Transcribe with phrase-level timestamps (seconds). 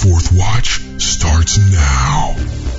[0.00, 2.69] Fourth Watch starts now.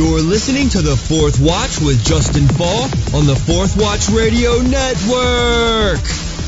[0.00, 6.00] You're listening to the Fourth Watch with Justen Faull on the Fourth Watch Radio Network.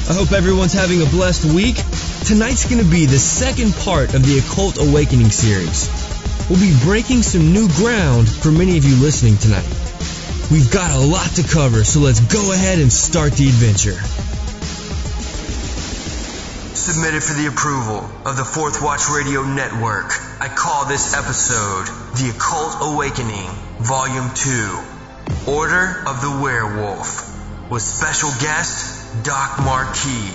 [0.08, 1.76] I hope everyone's having a blessed week.
[2.24, 5.92] Tonight's going to be the second part of the Occult Awakening series.
[6.48, 9.68] We'll be breaking some new ground for many of you listening tonight.
[10.48, 14.00] We've got a lot to cover, so let's go ahead and start the adventure.
[16.72, 22.32] Submitted for the approval of the Fourth Watch Radio Network, I call this episode The
[22.34, 30.32] Occult Awakening, Volume 2 Order of the Werewolf, with special guest Doc Marquis.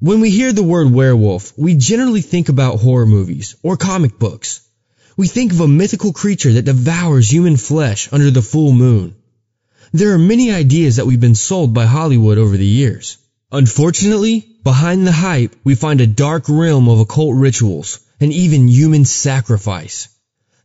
[0.00, 4.68] When we hear the word werewolf, we generally think about horror movies or comic books.
[5.16, 9.14] We think of a mythical creature that devours human flesh under the full moon.
[9.92, 13.16] There are many ideas that we've been sold by Hollywood over the years.
[13.52, 19.04] Unfortunately, behind the hype, we find a dark realm of occult rituals and even human
[19.04, 20.08] sacrifice.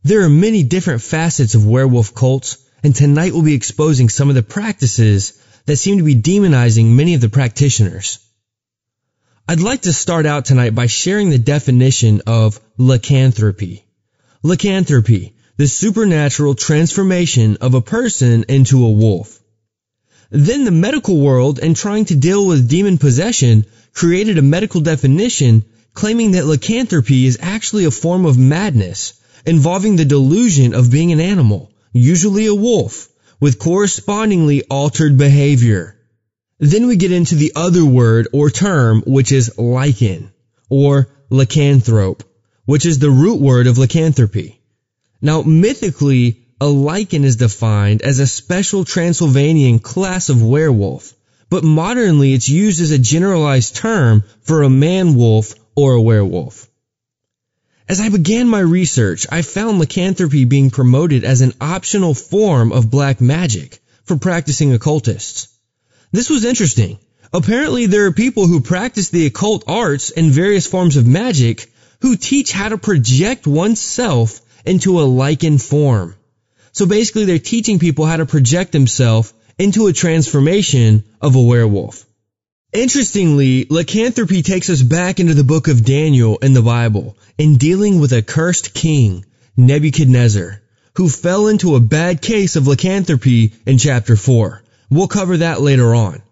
[0.03, 4.35] There are many different facets of werewolf cults, and tonight we'll be exposing some of
[4.35, 5.33] the practices
[5.65, 8.19] that seem to be demonizing many of the practitioners.
[9.47, 13.83] I'd like to start out tonight by sharing the definition of lycanthropy.
[14.43, 19.39] Lycanthropy, the supernatural transformation of a person into a wolf.
[20.29, 25.63] Then the medical world, in trying to deal with demon possession, created a medical definition
[25.93, 29.13] claiming that lycanthropy is actually a form of madness
[29.45, 33.07] involving the delusion of being an animal, usually a wolf,
[33.39, 35.95] with correspondingly altered behavior.
[36.59, 40.29] Then we get into the other word or term, which is lycan,
[40.69, 42.21] or lycanthrope,
[42.65, 44.59] which is the root word of lycanthropy.
[45.21, 51.13] Now, mythically, a lycan is defined as a special Transylvanian class of werewolf,
[51.49, 56.69] but modernly it's used as a generalized term for a man wolf or a werewolf.
[57.89, 62.89] As I began my research, I found lycanthropy being promoted as an optional form of
[62.89, 65.49] black magic for practicing occultists.
[66.13, 66.99] This was interesting.
[67.33, 72.15] Apparently there are people who practice the occult arts and various forms of magic who
[72.15, 76.15] teach how to project oneself into a lycan form.
[76.75, 82.05] So basically they're teaching people how to project themselves into a transformation of a werewolf.
[82.73, 88.01] Interestingly, lycanthropy takes us back into the book of Daniel in the Bible in dealing
[88.01, 89.23] with a cursed king,
[89.55, 90.61] Nebuchadnezzar,
[90.95, 94.61] who fell into a bad case of lycanthropy in chapter 4.
[94.89, 96.23] We'll cover that later on.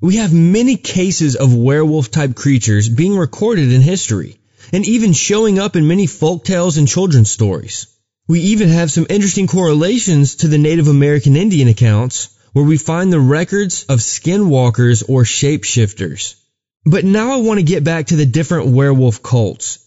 [0.00, 4.38] We have many cases of werewolf type creatures being recorded in history
[4.72, 7.88] and even showing up in many folk tales and children's stories.
[8.30, 13.12] We even have some interesting correlations to the Native American Indian accounts where we find
[13.12, 16.36] the records of skinwalkers or shapeshifters.
[16.84, 19.80] But now I want to get back to the different werewolf cults.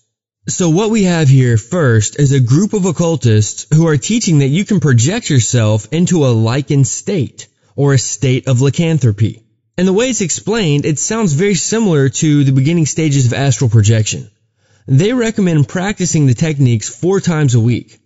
[0.50, 4.50] So what we have here first is a group of occultists who are teaching that
[4.50, 9.42] you can project yourself into a lycan state or a state of lycanthropy.
[9.78, 13.70] And the way it's explained, it sounds very similar to the beginning stages of astral
[13.70, 14.30] projection.
[14.86, 18.02] They recommend practicing the techniques four times a week.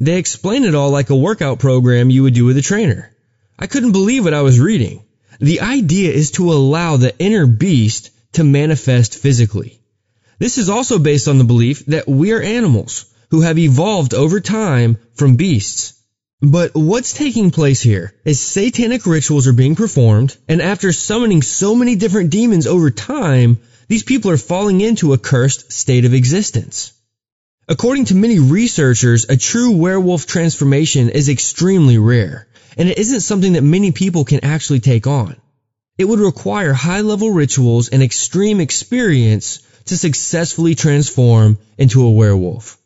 [0.00, 3.14] They explain it all like a workout program you would do with a trainer.
[3.58, 5.02] I couldn't believe what I was reading.
[5.40, 9.80] The idea is to allow the inner beast to manifest physically.
[10.38, 14.40] This is also based on the belief that we are animals who have evolved over
[14.40, 15.92] time from beasts.
[16.40, 21.74] But what's taking place here is satanic rituals are being performed, and after summoning so
[21.74, 23.58] many different demons over time,
[23.88, 26.94] these people are falling into a cursed state of existence.
[27.70, 33.52] According to many researchers, a true werewolf transformation is extremely rare, and it isn't something
[33.52, 35.36] that many people can actually take on.
[35.96, 42.76] It would require high level rituals and extreme experience to successfully transform into a werewolf.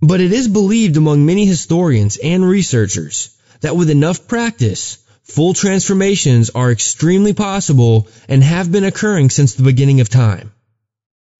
[0.00, 6.48] But it is believed among many historians and researchers that with enough practice, full transformations
[6.48, 10.52] are extremely possible and have been occurring since the beginning of time.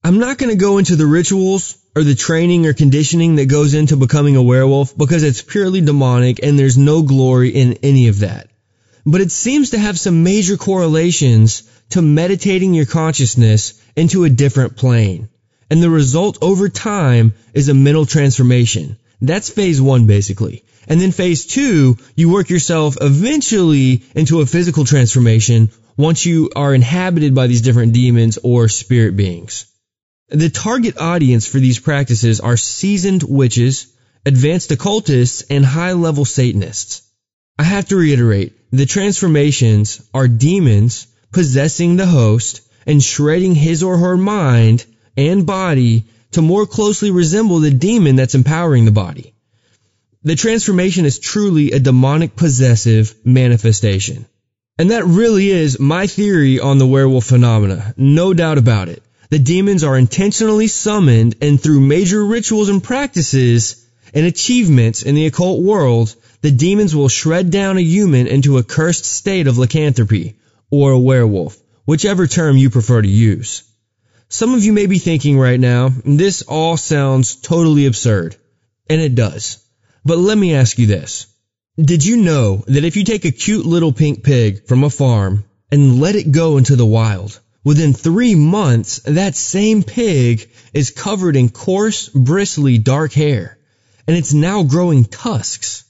[0.06, 3.74] I'm not going to go into the rituals or the training or conditioning that goes
[3.74, 8.20] into becoming a werewolf because it's purely demonic and there's no glory in any of
[8.20, 8.48] that.
[9.04, 14.76] But it seems to have some major correlations to meditating your consciousness into a different
[14.76, 15.28] plane.
[15.72, 18.98] And the result over time is a mental transformation.
[19.20, 20.62] That's phase one basically.
[20.86, 26.72] And then phase two, you work yourself eventually into a physical transformation once you are
[26.72, 29.66] inhabited by these different demons or spirit beings.
[30.28, 33.87] The target audience for these practices are seasoned witches,
[34.25, 37.02] advanced occultists, and high level Satanists.
[37.58, 43.99] I have to reiterate, the transformations are demons possessing the host and shredding his or
[43.99, 44.84] her mind
[45.17, 49.32] and body to more closely resemble the demon that's empowering the body.
[50.25, 54.26] The transformation is truly a demonic possessive manifestation.
[54.76, 57.94] And that really is my theory on the werewolf phenomena.
[57.96, 59.05] No doubt about it.
[59.28, 63.84] The demons are intentionally summoned and through major rituals and practices
[64.14, 68.62] and achievements in the occult world, the demons will shred down a human into a
[68.62, 70.37] cursed state of lycanthropy
[70.70, 73.62] or a werewolf, whichever term you prefer to use.
[74.28, 78.37] Some of you may be thinking right now, this all sounds totally absurd.
[78.88, 79.58] And it does.
[80.05, 81.26] But let me ask you this.
[81.76, 85.44] Did you know that if you take a cute little pink pig from a farm
[85.70, 91.34] and let it go into the wild, within three months, that same pig is covered
[91.34, 93.58] in coarse, bristly, dark hair,
[94.06, 95.82] and it's now growing tusks.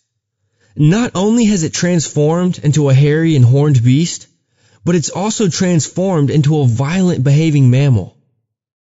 [0.75, 4.27] Not only has it transformed into a hairy and horned beast,
[4.87, 8.17] but it's also transformed into a violent behaving mammal.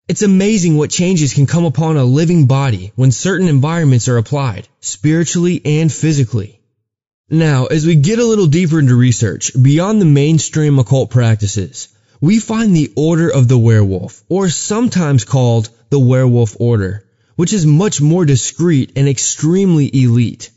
[0.07, 4.67] It's amazing what changes can come upon a living body when certain environments are applied,
[4.81, 6.61] spiritually and physically.
[7.27, 11.87] Now, as we get a little deeper into research, beyond the mainstream occult practices,
[12.23, 17.05] we find the Order of the Werewolf, or sometimes called the Werewolf Order,
[17.35, 20.49] which is much more discreet and extremely elite.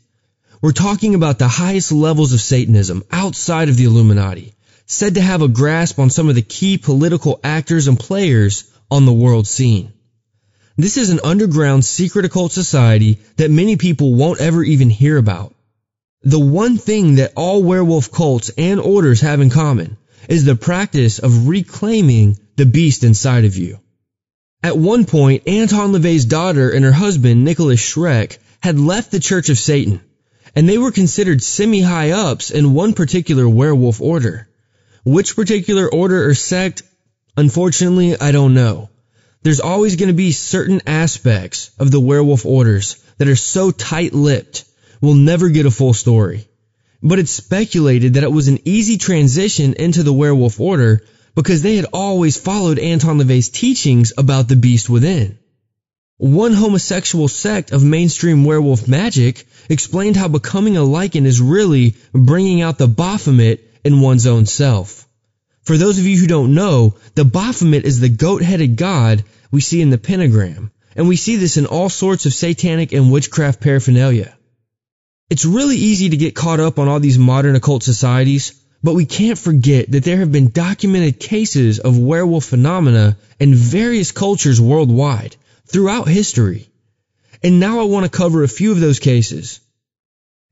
[0.61, 4.53] We're talking about the highest levels of Satanism outside of the Illuminati,
[4.85, 9.05] said to have a grasp on some of the key political actors and players on
[9.05, 9.91] the world scene.
[10.77, 15.53] This is an underground secret occult society that many people won't ever even hear about.
[16.21, 21.19] The one thing that all werewolf cults and orders have in common is the practice
[21.19, 23.79] of reclaiming the beast inside of you.
[24.63, 29.49] At one point, Anton LaVey's daughter and her husband, Nicholas Schreck, had left the Church
[29.49, 30.01] of Satan,
[30.55, 34.49] and they were considered semi-high ups in one particular werewolf order.
[35.05, 36.81] Which particular order or sect
[37.37, 38.89] Unfortunately, I don't know.
[39.43, 44.65] There's always going to be certain aspects of the werewolf orders that are so tight-lipped,
[45.01, 46.47] we'll never get a full story.
[47.01, 51.03] But it's speculated that it was an easy transition into the werewolf order
[51.35, 55.37] because they had always followed Anton LaVey's teachings about the beast within.
[56.17, 62.61] One homosexual sect of mainstream werewolf magic explained how becoming a Lycan is really bringing
[62.61, 65.07] out the Baphomet in one's own self.
[65.61, 69.81] For those of you who don't know, the Baphomet is the goat-headed god we see
[69.81, 74.36] in the pentagram, and we see this in all sorts of satanic and witchcraft paraphernalia.
[75.29, 79.05] It's really easy to get caught up on all these modern occult societies, but we
[79.05, 85.35] can't forget that there have been documented cases of werewolf phenomena in various cultures worldwide
[85.65, 86.69] throughout history.
[87.43, 89.59] And now I want to cover a few of those cases.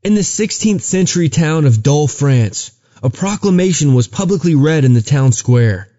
[0.04, 5.02] In the 16th century town of Dole, France, a proclamation was publicly read in the
[5.02, 5.90] town square.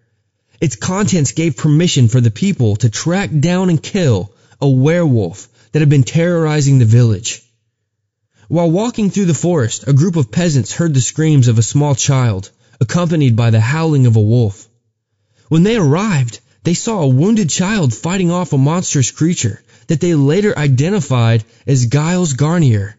[0.61, 4.31] Its contents gave permission for the people to track down and kill
[4.61, 7.41] a werewolf that had been terrorizing the village.
[8.49, 11.95] While walking through the forest, a group of peasants heard the screams of a small
[11.95, 12.49] child,
[12.79, 14.69] accompanied by the howling of a wolf.
[15.49, 20.15] When they arrived, they saw a wounded child fighting off a monstrous creature that they
[20.15, 22.95] later identified as Gilles Garnier.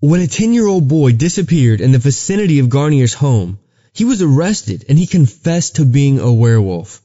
[0.00, 3.58] When a 10 year old boy disappeared in the vicinity of Garnier's home,
[3.92, 7.02] he was arrested and he confessed to being a werewolf.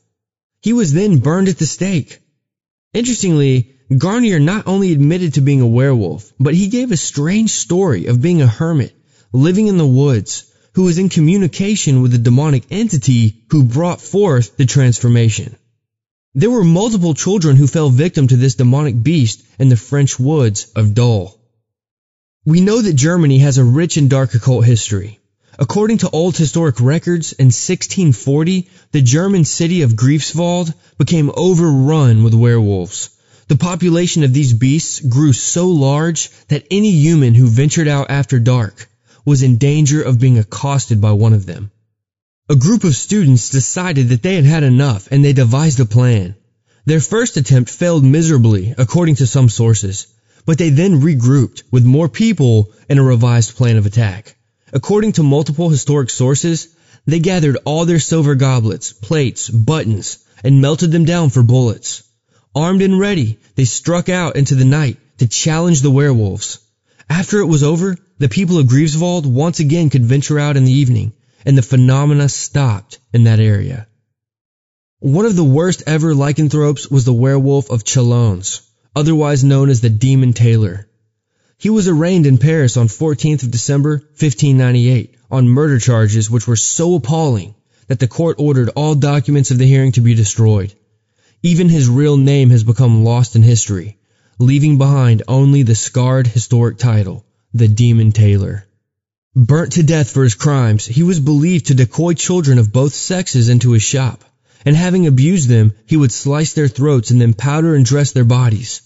[0.61, 2.19] He was then burned at the stake.
[2.93, 8.05] Interestingly, Garnier not only admitted to being a werewolf, but he gave a strange story
[8.05, 8.95] of being a hermit,
[9.33, 14.55] living in the woods, who was in communication with the demonic entity who brought forth
[14.55, 15.57] the transformation.
[16.33, 20.67] There were multiple children who fell victim to this demonic beast in the French woods
[20.73, 21.37] of Dole.
[22.45, 25.19] We know that Germany has a rich and dark occult history.
[25.59, 32.33] According to old historic records, in 1640, the German city of Greifswald became overrun with
[32.33, 33.09] werewolves.
[33.51, 38.39] The population of these beasts grew so large that any human who ventured out after
[38.39, 38.89] dark
[39.25, 41.69] was in danger of being accosted by one of them.
[42.47, 46.35] A group of students decided that they had had enough and they devised a plan.
[46.85, 50.07] Their first attempt failed miserably, according to some sources
[50.45, 54.37] but they then regrouped with more people and a revised plan of attack.
[54.71, 56.69] According to multiple historic sources,
[57.05, 62.03] they gathered all their silver goblets, plates, buttons, and melted them down for bullets.
[62.53, 66.59] Armed and ready, they struck out into the night to challenge the werewolves.
[67.09, 70.71] After it was over, the people of Greifswald once again could venture out in the
[70.71, 71.13] evening,
[71.45, 73.87] and the phenomena stopped in that area.
[74.99, 78.61] One of the worst ever lycanthropes was the werewolf of Chalons,
[78.95, 80.87] otherwise known as the Demon Tailor.
[81.57, 86.57] He was arraigned in Paris on 14th of December, 1598, on murder charges which were
[86.57, 87.55] so appalling
[87.87, 90.73] that the court ordered all documents of the hearing to be destroyed.
[91.43, 93.97] Even his real name has become lost in history,
[94.37, 98.67] leaving behind only the scarred historic title, the Demon Tailor.
[99.35, 103.49] Burnt to death for his crimes, he was believed to decoy children of both sexes
[103.49, 104.23] into his shop,
[104.65, 108.23] and having abused them, he would slice their throats and then powder and dress their
[108.23, 108.83] bodies.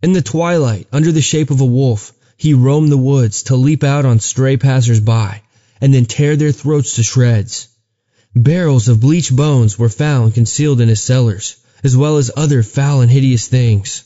[0.00, 3.82] In the twilight, under the shape of a wolf, he roamed the woods to leap
[3.82, 5.42] out on stray passers-by
[5.80, 7.66] and then tear their throats to shreds.
[8.36, 13.00] Barrels of bleached bones were found concealed in his cellars, as well as other foul
[13.00, 14.04] and hideous things.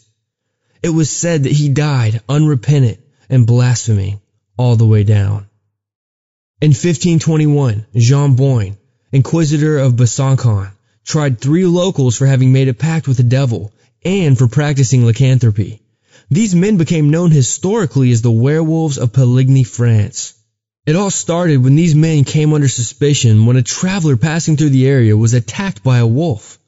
[0.83, 2.99] It was said that he died unrepentant
[3.29, 4.21] and blaspheming
[4.57, 5.47] all the way down.
[6.61, 8.76] In 1521, Jean Boin,
[9.11, 10.71] Inquisitor of Besançon,
[11.05, 13.73] tried three locals for having made a pact with the devil
[14.05, 15.81] and for practicing lycanthropy.
[16.31, 20.35] These men became known historically as the werewolves of Poligny, France.
[20.87, 24.87] It all started when these men came under suspicion when a traveler passing through the
[24.87, 26.59] area was attacked by a wolf.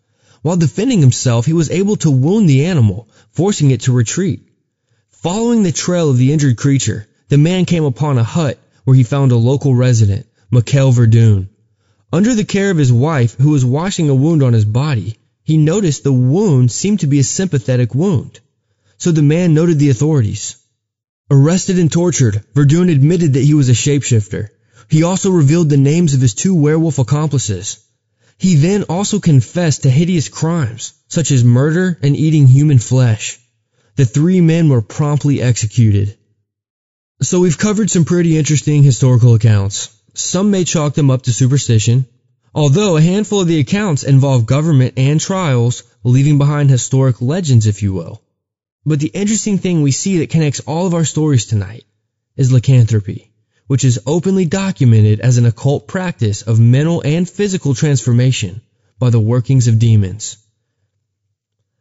[0.44, 4.46] While defending himself, he was able to wound the animal, forcing it to retreat.
[5.10, 9.02] Following the trail of the injured creature, the man came upon a hut where he
[9.02, 11.48] found a local resident, Michael Verdun.
[12.12, 15.56] Under the care of his wife, who was washing a wound on his body, he
[15.56, 18.40] noticed the wound seemed to be a sympathetic wound
[19.04, 20.56] so the man noted the authorities.
[21.30, 24.48] Arrested and tortured, Verdun admitted that he was a shapeshifter.
[24.88, 27.83] He also revealed the names of his two werewolf accomplices.
[28.38, 33.38] He then also confessed to hideous crimes, such as murder and eating human flesh.
[33.96, 36.16] The three men were promptly executed.
[37.22, 39.90] So we've covered some pretty interesting historical accounts.
[40.14, 42.06] Some may chalk them up to superstition,
[42.54, 47.82] although a handful of the accounts involve government and trials, leaving behind historic legends, if
[47.82, 48.22] you will.
[48.84, 51.84] But the interesting thing we see that connects all of our stories tonight
[52.36, 53.32] is lycanthropy,
[53.66, 58.60] which is openly documented as an occult practice of mental and physical transformation
[58.98, 60.36] by the workings of demons.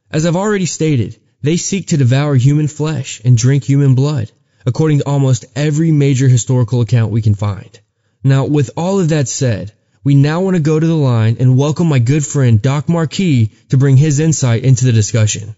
[0.10, 4.32] As I've already stated, they seek to devour human flesh and drink human blood,
[4.66, 7.80] according to almost every major historical account we can find.
[8.24, 9.74] Now, with all of that said,
[10.04, 13.52] we now want to go to the line and welcome my good friend Doc Marquis
[13.70, 15.56] to bring his insight into the discussion.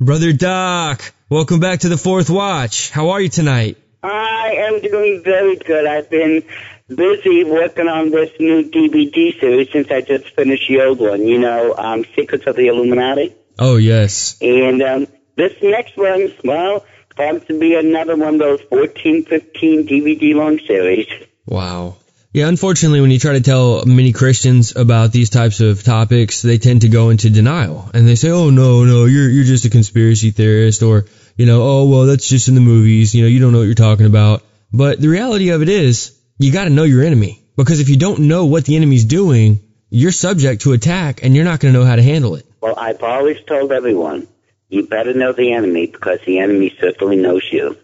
[0.00, 2.90] Brother Doc, welcome back to the fourth watch.
[2.90, 3.76] How are you tonight?
[4.02, 5.86] I am doing very good.
[5.86, 6.42] I've been
[6.88, 11.38] busy working on this new DVD series since I just finished the old one, you
[11.38, 13.34] know, um, Secrets of the Illuminati.
[13.58, 14.38] Oh, yes.
[14.40, 16.84] And um, this next one, well,
[17.16, 21.08] going to be another one of those 14, 15 DVD long series.
[21.44, 21.96] Wow.
[22.32, 26.58] Yeah, unfortunately, when you try to tell many Christians about these types of topics, they
[26.58, 29.70] tend to go into denial and they say, "Oh no, no, you're you're just a
[29.70, 31.06] conspiracy theorist," or
[31.38, 33.14] you know, "Oh well, that's just in the movies.
[33.14, 36.14] You know, you don't know what you're talking about." But the reality of it is,
[36.38, 39.60] you got to know your enemy because if you don't know what the enemy's doing,
[39.88, 42.44] you're subject to attack and you're not going to know how to handle it.
[42.60, 44.28] Well, I've always told everyone,
[44.68, 47.76] you better know the enemy because the enemy certainly knows you.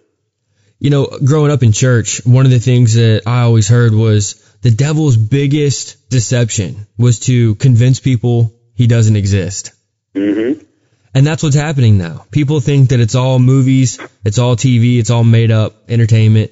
[0.79, 4.35] You know, growing up in church, one of the things that I always heard was
[4.61, 9.73] the devil's biggest deception was to convince people he doesn't exist.
[10.15, 10.64] Mm-hmm.
[11.15, 12.27] And that's what's happening now.
[12.33, 16.51] People think that it's all movies, it's all TV, it's all made up entertainment.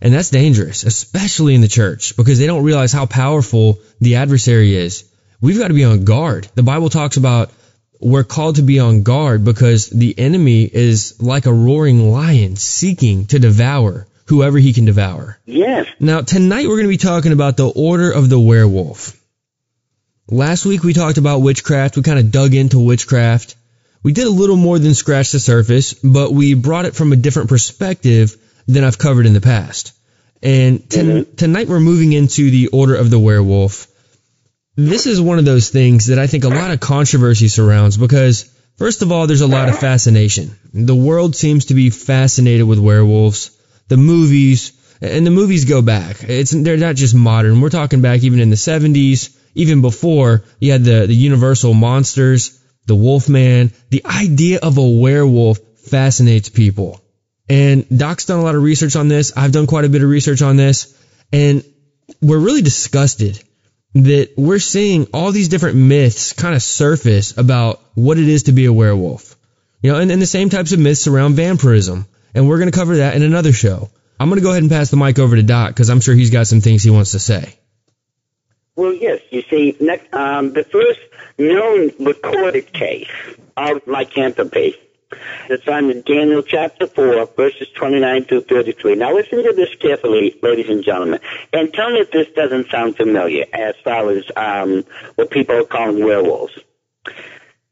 [0.00, 4.76] And that's dangerous, especially in the church, because they don't realize how powerful the adversary
[4.76, 5.04] is.
[5.40, 6.48] We've got to be on guard.
[6.54, 7.50] The Bible talks about
[8.00, 13.26] we're called to be on guard because the enemy is like a roaring lion seeking
[13.26, 15.38] to devour whoever he can devour.
[15.46, 15.86] Yes.
[15.98, 19.18] Now, tonight we're going to be talking about the Order of the Werewolf.
[20.28, 21.96] Last week we talked about witchcraft.
[21.96, 23.56] We kind of dug into witchcraft.
[24.06, 27.16] We did a little more than scratch the surface, but we brought it from a
[27.16, 28.36] different perspective
[28.68, 29.94] than I've covered in the past.
[30.40, 31.36] And ten- Mhm.
[31.36, 33.88] tonight we're moving into the Order of the Werewolf.
[34.76, 38.44] This is one of those things that I think a lot of controversy surrounds because,
[38.78, 40.52] first of all, there's a lot of fascination.
[40.72, 43.50] The world seems to be fascinated with werewolves
[43.88, 44.70] the movies,
[45.00, 46.22] and the movies go back.
[46.28, 47.60] It's they're not just modern.
[47.60, 52.52] We're talking back even in the 70s, even before you had the the Universal monsters,
[52.86, 53.72] the Wolfman.
[53.90, 57.00] The idea of a werewolf fascinates people.
[57.48, 59.32] And Doc's done a lot of research on this.
[59.36, 60.96] I've done quite a bit of research on this,
[61.32, 61.64] and
[62.20, 63.42] we're really disgusted
[63.94, 68.52] that we're seeing all these different myths kind of surface about what it is to
[68.52, 69.36] be a werewolf.
[69.82, 72.78] You know, and, and the same types of myths around vampirism and we're going to
[72.78, 73.88] cover that in another show.
[74.20, 76.14] I'm going to go ahead and pass the mic over to Doc because I'm sure
[76.14, 77.58] he's got some things he wants to say.
[78.76, 79.20] Well, yes.
[79.30, 79.70] You see,
[80.12, 81.00] um, the first
[81.38, 83.10] known recorded case
[83.56, 84.74] of lycanthropy
[85.48, 88.96] is found in Daniel chapter 4, verses 29 through 33.
[88.96, 91.20] Now listen to this carefully, ladies and gentlemen,
[91.52, 95.64] and tell me if this doesn't sound familiar as far as um, what people are
[95.64, 96.58] calling werewolves.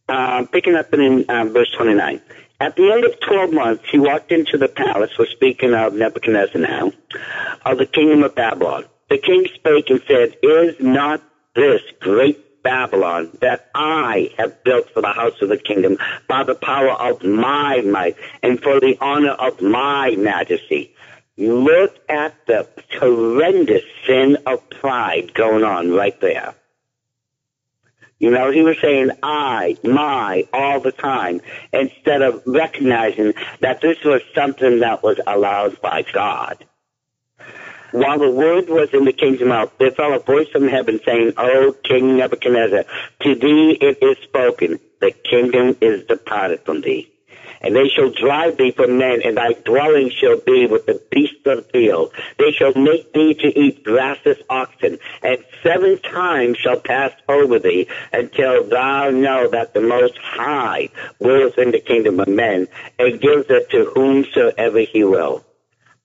[0.09, 2.21] Uh, picking up in um, verse 29.
[2.61, 6.61] At the end of 12 months, he walked into the palace, we're speaking of Nebuchadnezzar
[6.61, 6.93] now,
[7.65, 8.85] of the kingdom of Babylon.
[9.09, 11.23] The king spake and said, Is not
[11.55, 16.57] this great Babylon that I have built for the house of the kingdom by the
[16.57, 20.97] power of my might and for the honor of my majesty?
[21.37, 22.67] Look at the
[22.99, 26.55] horrendous sin of pride going on right there.
[28.19, 31.41] You know, he was saying I, my, all the time,
[31.73, 36.65] instead of recognizing that this was something that was allowed by God.
[37.95, 41.35] While the word was in the king's mouth, there fell a voice from heaven saying,
[41.37, 42.83] O King Nebuchadnezzar,
[43.21, 47.09] to thee it is spoken, the kingdom is departed from thee
[47.61, 51.47] and they shall drive thee from men, and thy dwelling shall be with the beasts
[51.47, 52.13] of the field.
[52.37, 57.87] They shall make thee to eat grassless oxen, and seven times shall pass over thee,
[58.13, 62.67] until thou know that the Most High rules in the kingdom of men,
[62.99, 65.43] and gives it to whomsoever he will.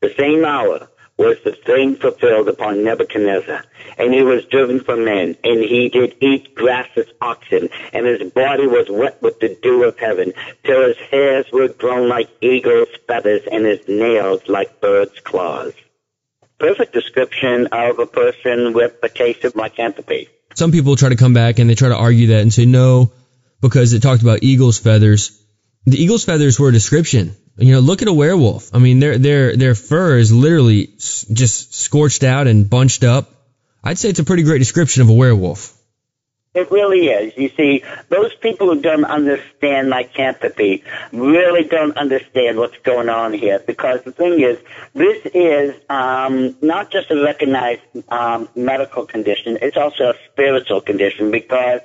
[0.02, 0.88] The same hour
[1.20, 3.66] was the thing fulfilled upon Nebuchadnezzar.
[3.98, 8.66] And he was driven from men, and he did eat grassless oxen, and his body
[8.66, 10.32] was wet with the dew of heaven,
[10.64, 15.74] till his hairs were grown like eagle's feathers, and his nails like birds' claws.
[16.58, 20.30] Perfect description of a person with a case of lycanthropy.
[20.56, 23.12] Some people try to come back and they try to argue that and say no,
[23.60, 25.38] because it talked about eagle's feathers.
[25.86, 27.36] The eagle's feathers were a description.
[27.60, 28.74] You know, look at a werewolf.
[28.74, 33.32] I mean, their their their fur is literally just scorched out and bunched up.
[33.84, 35.76] I'd say it's a pretty great description of a werewolf.
[36.56, 37.38] It really is.
[37.38, 40.84] You see, those people who don't understand lycanthropy
[41.14, 44.58] really don't understand what's going on here because the thing is,
[44.96, 51.30] this is um, not just a recognized um, medical condition, it's also a spiritual condition
[51.30, 51.82] because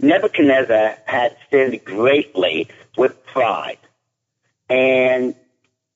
[0.00, 3.78] Nebuchadnezzar had sinned greatly with pride.
[4.70, 5.34] And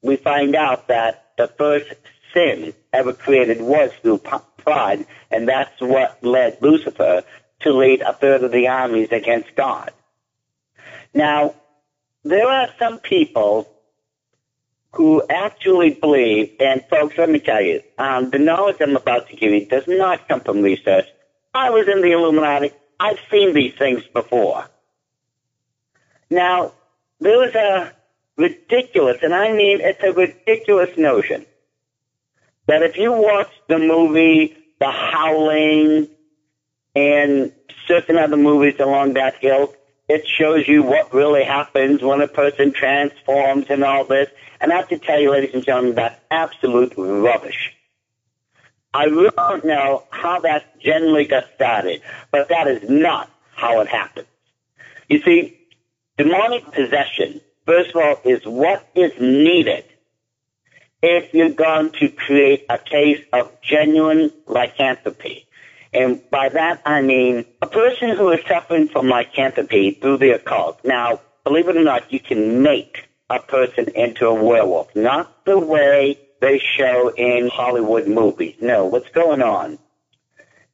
[0.03, 1.95] we find out that the first
[2.35, 4.19] sin ever created was through
[4.59, 7.23] pride, and that's what led Lucifer
[7.61, 9.93] to lead a third of the armies against God.
[11.15, 11.55] Now,
[12.25, 13.71] there are some people
[14.93, 19.37] who actually believe, and folks, let me tell you, um, the knowledge I'm about to
[19.37, 21.07] give you does not come from research.
[21.53, 22.73] I was in the Illuminati.
[22.99, 24.67] I've seen these things before.
[26.31, 26.73] Now,
[27.21, 27.93] there was a
[28.37, 31.47] ridiculous, and I mean it's a ridiculous notion
[32.67, 36.09] that if you watch the movie The Howling
[36.95, 37.53] and
[37.87, 39.75] certain other movies along that hill,
[40.09, 44.29] it shows you what really happens when a person transforms and all this.
[44.61, 47.73] And I have to tell you, ladies and gentlemen, that's absolute rubbish.
[48.93, 53.89] I really don't know how that generally got started, but that is not how it
[53.89, 54.29] happens.
[55.09, 55.59] You see,
[56.17, 59.85] demonic possession first of all, is what is needed
[61.03, 65.47] if you're going to create a case of genuine lycanthropy.
[65.93, 70.81] And by that I mean a person who is suffering from lycanthropy through the occult.
[70.85, 74.95] Now, believe it or not, you can make a person into a werewolf.
[74.97, 78.57] Not the way they show in Hollywood movies.
[78.61, 79.79] No, what's going on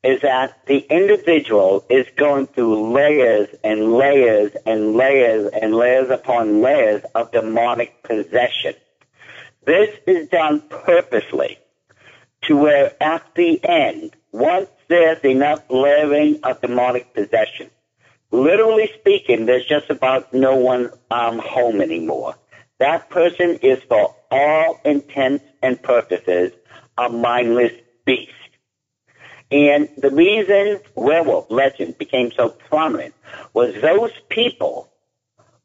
[0.03, 6.63] is that the individual is going through layers and layers and layers and layers upon
[6.63, 8.75] layers of demonic possession.
[9.67, 11.59] This is done purposely
[12.43, 17.71] to where at the end, once there's enough layering of demonic possession,
[18.31, 22.37] literally speaking, there's just about no one um, home anymore.
[22.79, 26.53] That person is for all intents and purposes
[26.97, 27.73] a mindless
[28.07, 28.33] beast.
[29.51, 33.15] And the reason werewolf legend became so prominent
[33.53, 34.91] was those people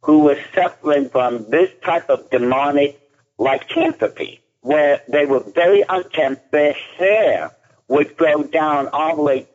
[0.01, 2.99] who were suffering from this type of demonic
[3.37, 7.51] lycanthropy, where they were very unkempt, their hair
[7.87, 9.47] would grow down all the way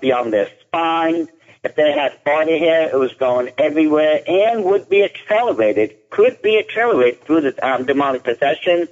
[0.00, 1.28] beyond their spine.
[1.64, 6.58] If they had body hair, it was going everywhere and would be accelerated, could be
[6.58, 8.86] accelerated through the um, demonic possession.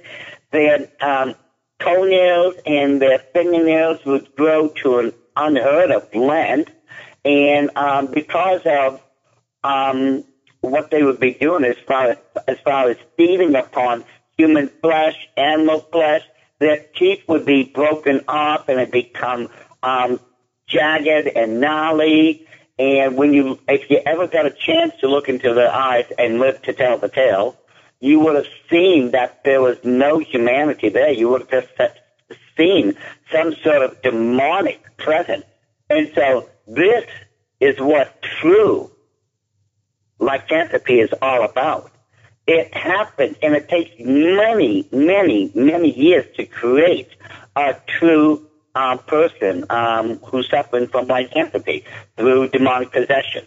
[0.51, 1.35] Had um,
[1.79, 6.71] toenails and their fingernails would grow to an unheard of length.
[7.23, 9.01] And um, because of
[9.63, 10.23] um,
[10.61, 14.05] what they would be doing as far as, as far as feeding upon
[14.37, 16.23] human flesh, animal flesh,
[16.59, 19.49] their teeth would be broken off and it become
[19.83, 20.19] um,
[20.67, 22.47] jagged and gnarly.
[22.79, 26.39] And when you, if you ever got a chance to look into their eyes and
[26.39, 27.57] live to tell the tale,
[27.99, 31.11] you would have seen that there was no humanity there.
[31.11, 31.99] You would have just
[32.57, 32.95] seen
[33.31, 35.45] some sort of demonic presence.
[35.89, 37.05] And so this
[37.59, 38.91] is what true
[40.19, 41.91] lycanthropy is all about.
[42.45, 47.09] It happens, and it takes many, many, many years to create
[47.55, 51.83] a true uh, person um, who's suffering from lycanthropy
[52.15, 53.45] through demonic possession.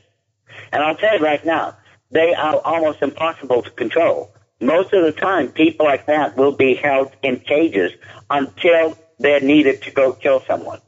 [0.73, 1.77] And I'll tell you right now,
[2.11, 4.35] they are almost impossible to control.
[4.61, 7.93] Most of the time, people like that will be held in cages
[8.29, 10.81] until they're needed to go kill someone.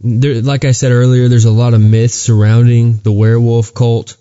[0.00, 4.16] There, like I said earlier, there's a lot of myths surrounding the werewolf cult.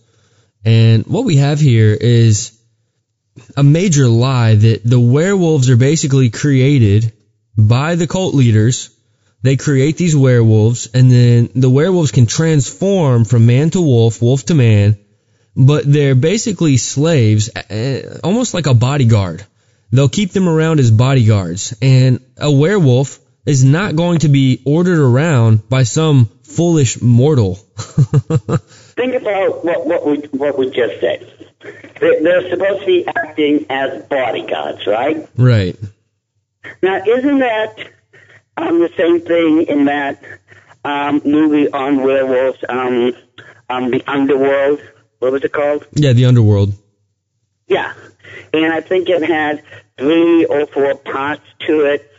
[0.63, 2.57] And what we have here is
[3.57, 7.13] a major lie that the werewolves are basically created
[7.57, 8.95] by the cult leaders.
[9.41, 14.45] They create these werewolves and then the werewolves can transform from man to wolf, wolf
[14.45, 14.99] to man,
[15.55, 17.49] but they're basically slaves,
[18.23, 19.45] almost like a bodyguard.
[19.91, 24.99] They'll keep them around as bodyguards and a werewolf is not going to be ordered
[24.99, 27.55] around by some foolish mortal.
[28.95, 31.27] Think about what, what, we, what we just said.
[31.99, 35.27] They're supposed to be acting as bodyguards, right?
[35.37, 35.77] Right.
[36.81, 37.91] Now, isn't that
[38.57, 40.23] um, the same thing in that
[40.83, 43.13] um, movie on werewolves, um,
[43.69, 44.81] um, The Underworld?
[45.21, 45.85] What was it called?
[45.93, 46.73] Yeah, The Underworld.
[47.67, 47.93] Yeah.
[48.51, 49.63] And I think it had
[49.95, 52.11] three or four parts to it.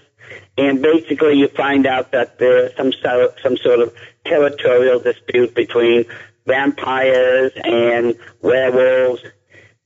[0.57, 3.93] And basically, you find out that there's some sort of, some sort of
[4.25, 6.05] territorial dispute between
[6.47, 9.23] vampires and werewolves.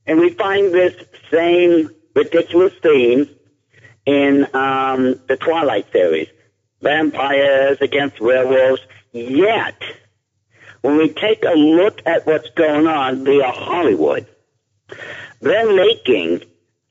[0.05, 0.93] And we find this
[1.31, 3.31] same ridiculous theme
[4.05, 6.27] in um, the Twilight series.
[6.83, 8.81] Vampires against werewolves.
[9.11, 9.81] Yet,
[10.81, 14.25] when we take a look at what's going on via Hollywood,
[15.41, 16.43] they're making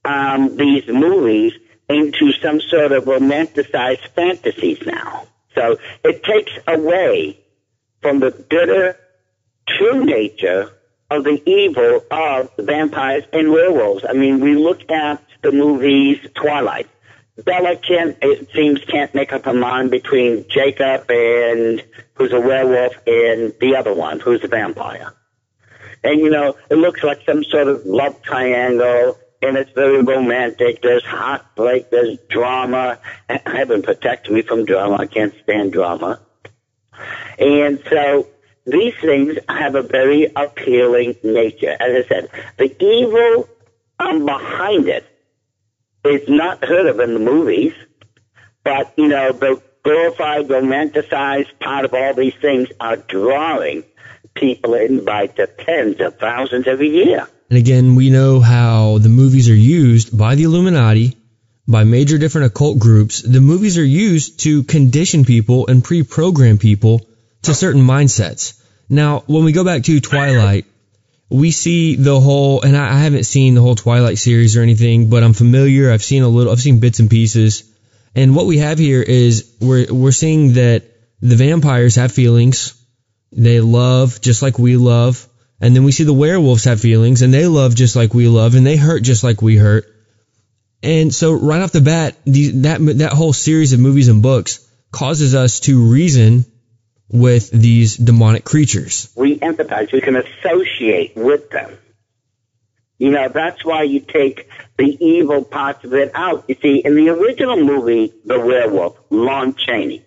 [0.04, 1.52] um, these movies
[1.88, 5.26] into some sort of romanticized fantasies now.
[5.54, 7.40] So it takes away
[8.02, 8.98] from the bitter,
[9.68, 10.70] true nature
[11.10, 14.04] of the evil of vampires and werewolves.
[14.08, 16.88] I mean, we look at the movies Twilight.
[17.44, 22.94] Bella can't, it seems, can't make up her mind between Jacob and who's a werewolf
[23.06, 25.12] and the other one who's a vampire.
[26.02, 30.80] And you know, it looks like some sort of love triangle and it's very romantic.
[30.80, 32.98] There's heartbreak, there's drama.
[33.28, 34.96] Heaven protect me from drama.
[34.96, 36.20] I can't stand drama.
[37.38, 38.28] And so
[38.64, 41.76] these things have a very appealing nature.
[41.78, 43.48] As I said, the evil
[43.98, 45.04] um, behind it
[46.06, 47.74] is not heard of in the movies,
[48.64, 53.84] but you know the glorified, romanticized part of all these things are drawing
[54.34, 57.28] people in by the tens of thousands every year.
[57.48, 61.16] And again, we know how the movies are used by the Illuminati,
[61.68, 63.22] by major different occult groups.
[63.22, 67.06] The movies are used to condition people and pre-program people
[67.42, 68.60] to certain mindsets.
[68.88, 70.66] Now, when we go back to Twilight,
[71.28, 75.24] we see the whole, and I, haven't seen the whole Twilight series or anything, but
[75.24, 75.90] I'm familiar.
[75.90, 77.64] I've seen a little, I've seen bits and pieces.
[78.14, 80.84] And what we have here is we're, we're seeing that
[81.20, 82.80] the vampires have feelings.
[83.32, 85.28] They love just like we love.
[85.60, 88.54] And then we see the werewolves have feelings and they love just like we love
[88.54, 89.86] and they hurt just like we hurt.
[90.82, 95.34] And so right off the bat, that, that whole series of movies and books causes
[95.34, 96.44] us to reason
[97.08, 99.12] with these demonic creatures.
[99.16, 99.92] We empathize.
[99.92, 101.78] We can associate with them.
[102.98, 106.44] You know, that's why you take the evil parts of it out.
[106.48, 110.04] You see, in the original movie, The Werewolf, Lon Chaney,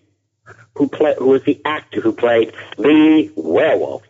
[0.75, 4.03] who, play, who was the actor who played the werewolf.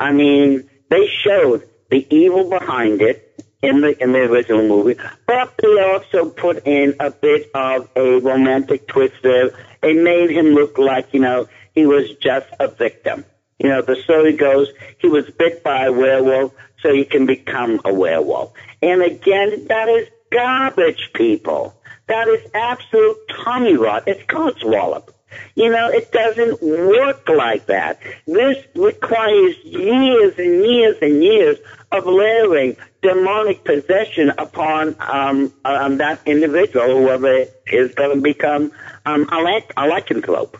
[0.00, 3.28] I mean, they showed the evil behind it
[3.60, 8.18] in the in the original movie, but they also put in a bit of a
[8.18, 9.50] romantic twist there.
[9.82, 13.24] It made him look like you know he was just a victim.
[13.58, 17.80] You know, the story goes he was bit by a werewolf, so he can become
[17.84, 18.52] a werewolf.
[18.80, 21.74] And again, that is garbage, people.
[22.08, 24.04] That is absolute tummy rot.
[24.06, 25.10] It's codswallop.
[25.54, 28.00] You know, it doesn't work like that.
[28.26, 31.58] This requires years and years and years
[31.90, 38.72] of layering demonic possession upon um, um, that individual, whoever is going to become
[39.06, 40.56] um, a, lycanthrope.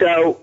[0.00, 0.40] So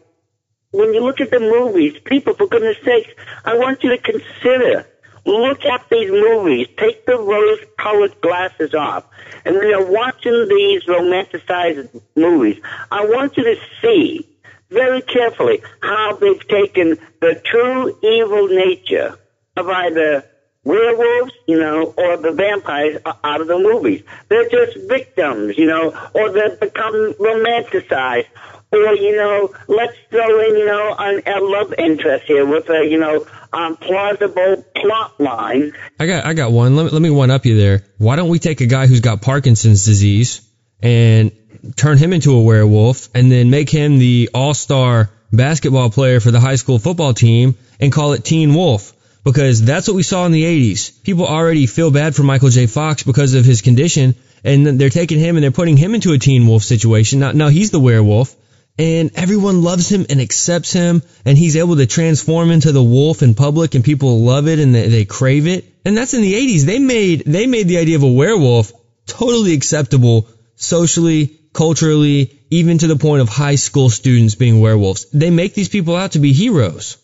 [0.71, 3.09] when you look at the movies, people, for goodness sakes,
[3.43, 4.87] I want you to consider
[5.25, 9.03] look at these movies, take the rose-colored glasses off,
[9.43, 14.25] and when you're watching these romanticized movies, I want you to see
[14.69, 19.17] very carefully how they've taken the true evil nature
[19.57, 20.23] of either
[20.63, 24.03] werewolves, you know, or the vampires out of the movies.
[24.27, 28.27] They're just victims, you know, or they've become romanticized.
[28.69, 32.85] Or, you know, let's throw in, you know, an, a love interest here with a,
[32.85, 35.71] you know, um, plausible plot line.
[35.99, 36.75] I got I got one.
[36.75, 37.85] Let me, let me one up you there.
[37.97, 40.41] Why don't we take a guy who's got Parkinson's disease
[40.81, 41.31] and
[41.75, 46.39] turn him into a werewolf and then make him the all-star basketball player for the
[46.39, 48.93] high school football team and call it Teen Wolf?
[49.23, 51.03] Because that's what we saw in the 80s.
[51.03, 52.65] People already feel bad for Michael J.
[52.65, 56.17] Fox because of his condition and they're taking him and they're putting him into a
[56.17, 57.19] Teen Wolf situation.
[57.19, 58.35] Now, now he's the werewolf
[58.77, 63.23] and everyone loves him and accepts him and he's able to transform into the wolf
[63.23, 65.65] in public and people love it and they, they crave it.
[65.83, 66.61] And that's in the 80s.
[66.61, 68.71] They made, they made the idea of a werewolf
[69.05, 75.09] totally acceptable socially, culturally, even to the point of high school students being werewolves.
[75.11, 76.97] They make these people out to be heroes.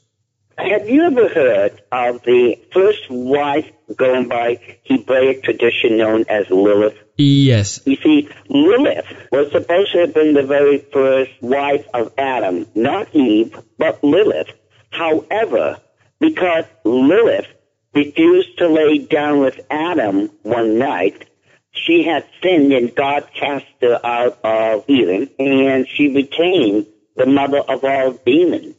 [0.58, 6.98] Have you ever heard of the first wife going by Hebraic tradition known as Lilith?
[7.18, 7.82] Yes.
[7.86, 13.14] You see, Lilith was supposed to have been the very first wife of Adam, not
[13.14, 14.50] Eve, but Lilith.
[14.90, 15.80] However,
[16.20, 17.48] because Lilith
[17.94, 21.28] refused to lay down with Adam one night,
[21.72, 27.60] she had sinned and God cast her out of Eden, and she became the mother
[27.60, 28.76] of all demons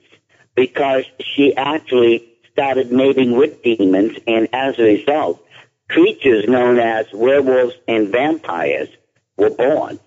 [0.54, 5.44] because she actually started mating with demons, and as a result,
[5.94, 8.88] creatures known as werewolves and vampires
[9.36, 10.00] were born.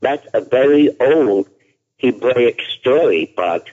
[0.00, 1.48] That's a very old
[1.96, 3.66] Hebraic story, but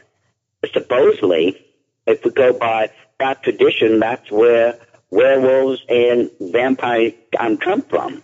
[0.74, 1.62] supposedly,
[2.06, 8.24] if we go by that tradition, that's where werewolves and vampires um, come from.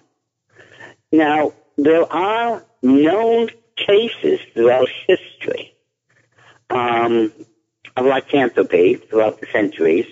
[1.12, 5.74] Now, there are known cases throughout history
[6.70, 7.34] um,
[7.98, 10.08] of lycanthropy throughout the centuries.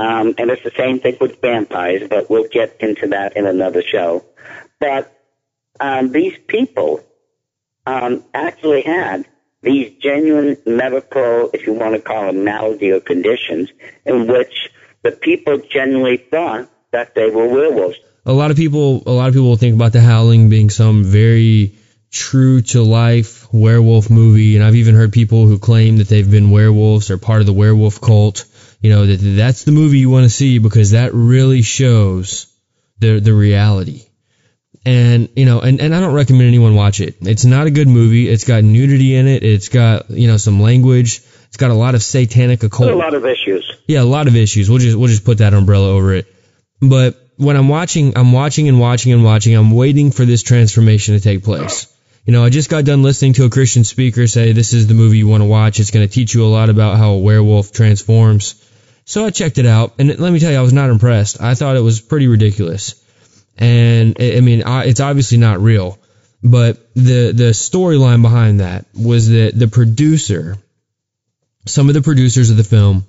[0.00, 3.82] Um, and it's the same thing with vampires, but we'll get into that in another
[3.82, 4.24] show.
[4.78, 5.14] But
[5.78, 7.04] um, these people
[7.84, 9.28] um, actually had
[9.60, 13.68] these genuine medical, if you want to call them malady or conditions,
[14.06, 14.70] in which
[15.02, 17.98] the people generally thought that they were werewolves.
[18.24, 21.74] A lot of people, a lot of people think about The Howling being some very
[22.10, 26.50] true to life werewolf movie, and I've even heard people who claim that they've been
[26.50, 28.46] werewolves or part of the werewolf cult
[28.80, 32.46] you know that that's the movie you want to see because that really shows
[32.98, 34.02] the the reality.
[34.86, 37.16] And you know, and, and I don't recommend anyone watch it.
[37.20, 38.28] It's not a good movie.
[38.28, 39.42] It's got nudity in it.
[39.42, 41.20] It's got you know some language.
[41.48, 42.90] It's got a lot of satanic occult.
[42.90, 43.70] A lot of issues.
[43.86, 44.70] Yeah, a lot of issues.
[44.70, 46.34] We'll just we'll just put that umbrella over it.
[46.80, 49.54] But when I'm watching, I'm watching and watching and watching.
[49.54, 51.92] I'm waiting for this transformation to take place.
[52.24, 54.94] You know, I just got done listening to a Christian speaker say this is the
[54.94, 55.80] movie you want to watch.
[55.80, 58.54] It's going to teach you a lot about how a werewolf transforms.
[59.10, 61.42] So I checked it out, and let me tell you, I was not impressed.
[61.42, 62.94] I thought it was pretty ridiculous,
[63.58, 65.98] and I mean, it's obviously not real.
[66.44, 70.58] But the the storyline behind that was that the producer,
[71.66, 73.04] some of the producers of the film,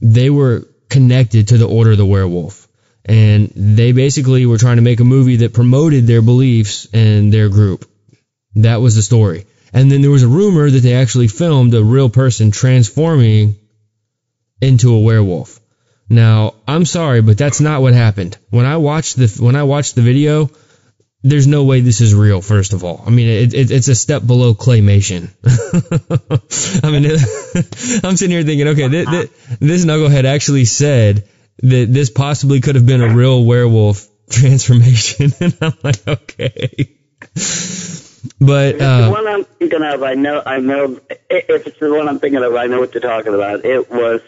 [0.00, 2.68] they were connected to the Order of the Werewolf,
[3.04, 7.48] and they basically were trying to make a movie that promoted their beliefs and their
[7.48, 7.90] group.
[8.54, 9.46] That was the story.
[9.72, 13.56] And then there was a rumor that they actually filmed a real person transforming
[14.60, 15.60] into a werewolf.
[16.08, 18.36] Now, I'm sorry, but that's not what happened.
[18.50, 20.50] When I watched the when I watched the video,
[21.22, 22.40] there's no way this is real.
[22.40, 25.30] First of all, I mean it, it, it's a step below claymation.
[26.84, 31.28] I mean, it, I'm sitting here thinking, okay, th- th- this knucklehead actually said
[31.62, 36.96] that this possibly could have been a real werewolf transformation, and I'm like, okay.
[38.40, 40.98] But uh, the one I'm thinking of, I know, I know.
[41.28, 43.64] If it's the one I'm thinking of, I know what you're talking about.
[43.64, 44.22] It was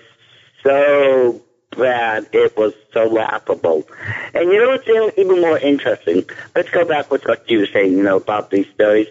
[0.63, 1.43] so
[1.77, 2.29] bad.
[2.33, 3.89] It was so laughable.
[4.35, 6.25] And you know what's even more interesting?
[6.55, 9.09] Let's go back with what you were saying, you know, about these stories.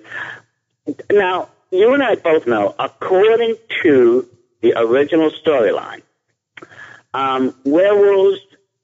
[1.12, 4.28] Now, you and I both know, according to
[4.62, 6.02] the original storyline,
[7.14, 8.40] um, werewolves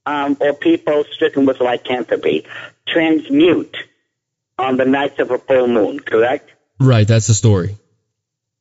[0.06, 2.46] um, or people stricken with lycanthropy
[2.88, 3.76] transmute
[4.58, 6.50] on the nights of a full moon, correct?
[6.80, 7.78] Right, that's the story.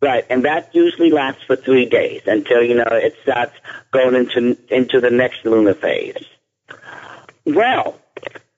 [0.03, 3.55] Right, and that usually lasts for three days until you know it starts
[3.93, 6.23] going into into the next lunar phase.
[7.47, 7.99] Well,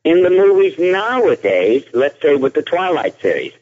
[0.03, 3.53] in the movies nowadays, let's say with the Twilight series,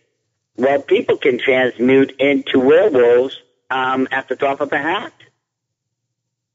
[0.56, 5.12] well, people can transmute into werewolves um, at the drop of a hat.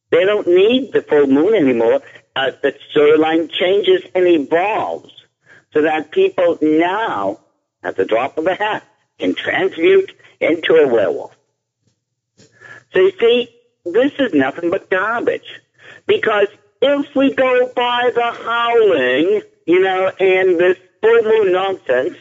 [0.10, 2.02] They don't need the full moon anymore.
[2.36, 5.12] Uh, the storyline changes and evolves
[5.74, 7.40] so that people now,
[7.84, 8.84] at the drop of a hat,
[9.20, 11.36] can transmute into a werewolf.
[12.94, 13.50] So you see,
[13.86, 15.62] this is nothing but garbage.
[16.08, 16.48] Because
[16.82, 22.18] if we go by the howling, you know, and this full moon nonsense,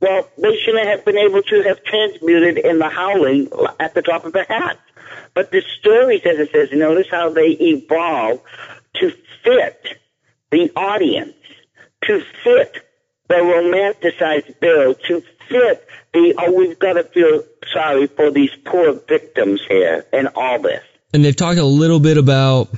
[0.00, 3.48] well, they shouldn't have been able to have transmuted in the howling
[3.80, 4.78] at the drop of a hat.
[5.34, 8.40] But the story says it says, notice how they evolve
[8.94, 9.98] to fit
[10.50, 11.34] the audience,
[12.04, 12.86] to fit
[13.28, 18.92] the romanticized bill, to fit the, oh, we've got to feel sorry for these poor
[18.92, 20.82] victims here and all this.
[21.12, 22.68] And they've talked a little bit about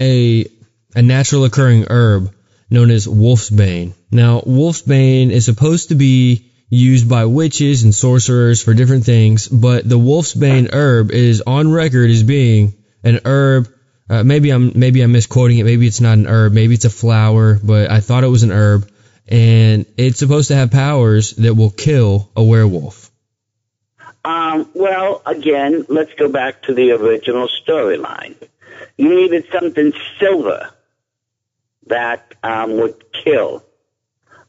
[0.00, 0.46] a,
[0.94, 2.34] a natural occurring herb
[2.70, 3.94] known as wolfsbane.
[4.10, 9.88] Now, wolfsbane is supposed to be used by witches and sorcerers for different things, but
[9.88, 13.68] the wolfsbane herb is on record as being an herb.
[14.08, 15.64] Uh, maybe I'm maybe I'm misquoting it.
[15.64, 16.52] Maybe it's not an herb.
[16.52, 18.90] Maybe it's a flower, but I thought it was an herb,
[19.28, 23.03] and it's supposed to have powers that will kill a werewolf.
[24.24, 28.36] Um, well, again, let's go back to the original storyline.
[28.96, 30.70] You needed something silver
[31.86, 33.62] that um, would kill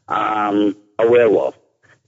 [0.08, 1.54] um, a werewolf.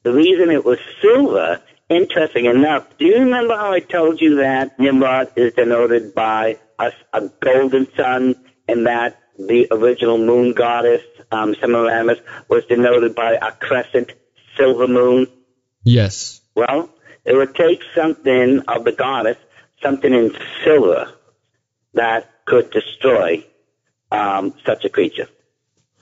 [0.02, 4.78] The reason it was silver, interesting enough, do you remember how I told you that
[4.78, 11.54] Nimrod is denoted by a, a golden sun and that the original moon goddess, um,
[11.60, 14.12] Semiramis, was denoted by a crescent
[14.56, 15.26] silver moon?
[15.84, 16.40] Yes.
[16.54, 16.90] Well,
[17.28, 19.36] it would take something of the goddess,
[19.82, 21.12] something in silver,
[21.92, 23.44] that could destroy
[24.10, 25.28] um, such a creature.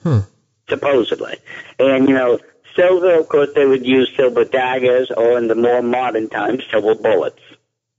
[0.03, 0.21] Huh.
[0.69, 1.35] Supposedly.
[1.79, 2.39] And, you know,
[2.77, 6.95] silver, of course, they would use silver daggers, or in the more modern times, silver
[6.95, 7.41] bullets.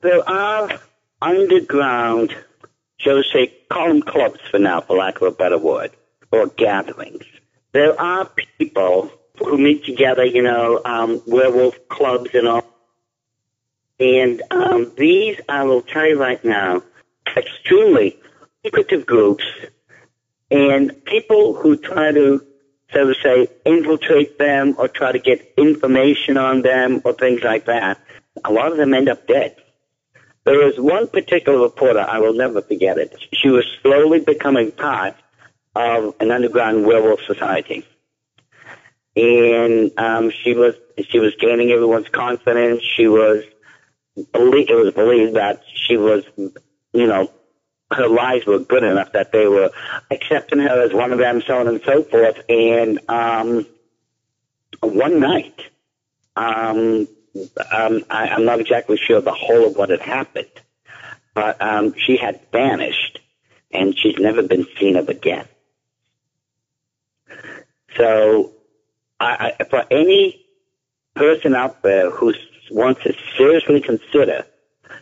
[0.01, 0.81] There are
[1.21, 2.35] underground,
[2.97, 5.91] shall we say, them clubs for now, for lack of a better word,
[6.33, 7.25] or gatherings.
[7.73, 12.64] There are people who meet together, you know, um, werewolf clubs and all.
[14.01, 16.83] And um, these, I will tell you right now,
[17.37, 18.19] extremely
[18.65, 19.45] secretive groups
[20.51, 22.45] and people who try to
[22.93, 27.67] so to say, infiltrate them or try to get information on them or things like
[27.67, 28.01] that,
[28.45, 29.57] a lot of them end up dead.
[30.45, 33.15] There was one particular reporter, I will never forget it.
[33.35, 35.17] She was slowly becoming part
[35.75, 37.85] of an underground werewolf society.
[39.15, 40.75] And um, she was
[41.09, 42.83] she was gaining everyone's confidence.
[42.83, 43.43] She was
[44.35, 47.31] it was believed that she was, you know,
[47.91, 49.71] her lies were good enough that they were
[50.11, 52.39] accepting her as one of them, so on and so forth.
[52.49, 53.67] And um,
[54.81, 55.61] one night,
[56.37, 57.09] um,
[57.73, 60.51] um, I, I'm not exactly sure the whole of what had happened,
[61.35, 63.21] but um, she had vanished,
[63.71, 65.47] and she's never been seen of again.
[67.97, 68.53] So,
[69.19, 70.45] I, I, for any
[71.15, 72.33] person out there who
[72.71, 74.47] wants to seriously consider,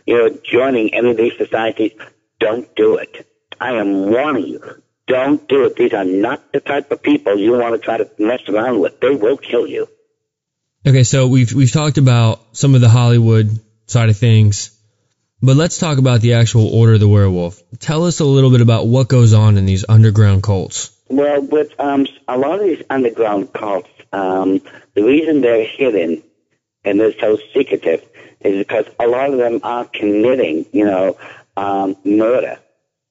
[0.05, 1.93] you know, joining any of these societies,
[2.39, 3.27] don't do it.
[3.59, 4.83] I am warning you.
[5.07, 5.75] Don't do it.
[5.75, 8.99] These are not the type of people you want to try to mess around with.
[8.99, 9.87] They will kill you.
[10.85, 14.77] Okay, so we've we've talked about some of the Hollywood side of things,
[15.41, 17.61] but let's talk about the actual Order of the Werewolf.
[17.79, 20.91] Tell us a little bit about what goes on in these underground cults.
[21.09, 24.61] Well, with um, a lot of these underground cults, um,
[24.93, 26.23] the reason they're hidden
[26.87, 28.03] and they're so secretive
[28.41, 31.17] is because a lot of them are committing, you know,
[31.55, 32.59] um, murder.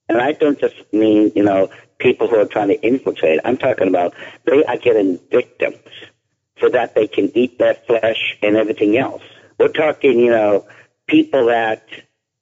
[0.09, 3.41] And I don't just mean, you know, people who are trying to infiltrate.
[3.45, 5.79] I'm talking about they are getting victims
[6.61, 9.23] so that they can eat their flesh and everything else.
[9.59, 10.67] We're talking, you know,
[11.07, 11.87] people that,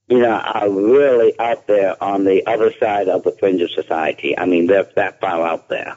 [0.08, 4.36] you know, are really out there on the other side of the fringe of society.
[4.38, 5.96] I mean, they're that far out there.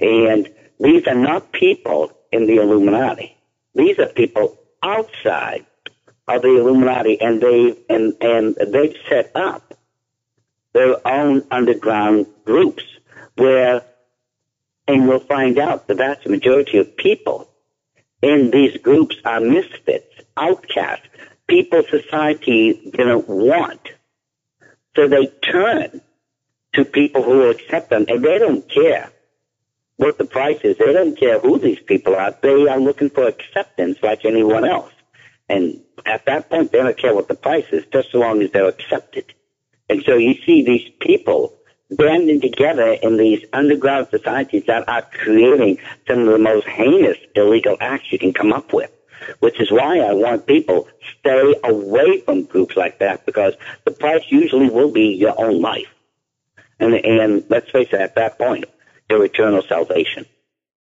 [0.00, 3.36] And these are not people in the Illuminati.
[3.74, 5.66] These are people outside
[6.26, 9.74] of the Illuminati, and they and and they've set up
[10.72, 12.82] their own underground groups
[13.36, 13.82] where,
[14.86, 17.48] and we'll find out the vast majority of people
[18.22, 21.06] in these groups are misfits, outcasts,
[21.48, 23.80] people society didn't want.
[24.96, 26.00] So they turn
[26.74, 29.10] to people who will accept them, and they don't care
[30.00, 30.78] what the price is.
[30.78, 32.34] They don't care who these people are.
[32.40, 34.92] They are looking for acceptance like anyone else.
[35.48, 38.50] And at that point, they don't care what the price is, just so long as
[38.50, 39.34] they're accepted.
[39.90, 41.54] And so you see these people
[41.90, 45.78] banding together in these underground societies that are creating
[46.08, 48.90] some of the most heinous illegal acts you can come up with.
[49.40, 50.88] which is why I want people
[51.18, 55.92] stay away from groups like that because the price usually will be your own life.
[56.78, 58.64] And, and let's face it, at that point,
[59.10, 60.26] your eternal salvation.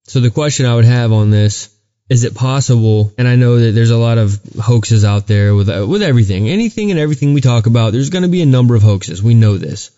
[0.03, 1.76] So the question I would have on this
[2.09, 5.70] is it possible and I know that there's a lot of hoaxes out there with
[5.88, 8.82] with everything anything and everything we talk about there's going to be a number of
[8.82, 9.91] hoaxes we know this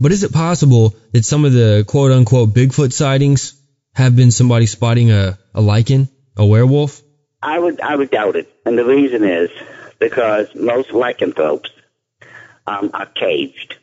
[0.00, 3.54] but is it possible that some of the quote unquote Bigfoot sightings
[3.94, 7.00] have been somebody spotting a, a lycan, a werewolf?
[7.42, 9.50] I would I would doubt it, and the reason is
[9.98, 11.70] because most lycanthropes
[12.66, 13.76] um, are caged.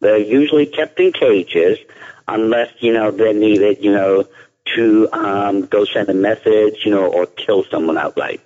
[0.00, 1.78] They're usually kept in cages
[2.26, 4.28] unless you know they're needed, you know,
[4.74, 8.40] to um, go send a message, you know, or kill someone outright.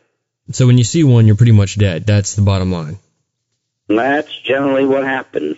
[0.51, 2.07] So when you see one, you're pretty much dead.
[2.07, 2.99] That's the bottom line.
[3.89, 5.57] That's generally what happens.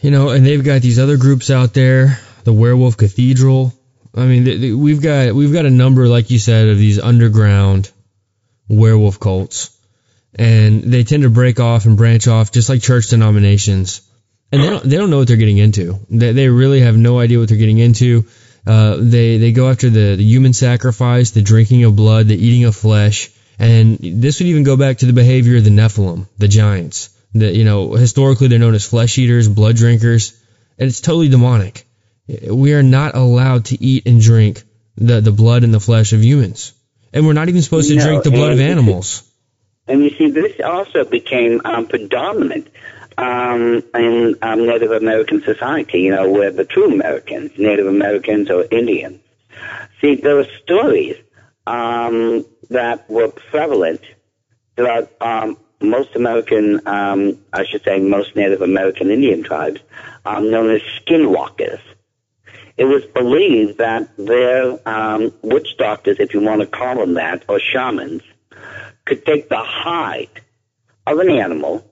[0.00, 3.72] You know, and they've got these other groups out there, the Werewolf Cathedral.
[4.14, 6.98] I mean, th- th- we've got we've got a number, like you said, of these
[6.98, 7.90] underground
[8.68, 9.76] werewolf cults,
[10.34, 14.02] and they tend to break off and branch off just like church denominations,
[14.52, 15.98] and they don't they don't know what they're getting into.
[16.10, 18.26] They they really have no idea what they're getting into.
[18.66, 22.64] Uh, they they go after the, the human sacrifice, the drinking of blood, the eating
[22.64, 26.48] of flesh, and this would even go back to the behavior of the Nephilim, the
[26.48, 27.08] giants.
[27.34, 30.38] That you know historically they're known as flesh eaters, blood drinkers,
[30.78, 31.86] and it's totally demonic.
[32.28, 34.62] We are not allowed to eat and drink
[34.96, 36.74] the the blood and the flesh of humans,
[37.12, 39.22] and we're not even supposed to No, drink the blood of animals.
[39.88, 42.68] And you see, this also became um, predominant
[43.18, 48.66] um, in um, Native American society, you know, where the true Americans, Native Americans or
[48.70, 49.20] Indians.
[50.00, 51.16] See, there were stories
[51.66, 54.00] um, that were prevalent
[54.76, 59.80] throughout um, most American, um, I should say, most Native American Indian tribes,
[60.24, 61.80] um, known as skinwalkers.
[62.76, 67.44] It was believed that their um, witch doctors, if you want to call them that,
[67.48, 68.22] or shamans,
[69.04, 70.40] could take the hide
[71.06, 71.84] of an animal,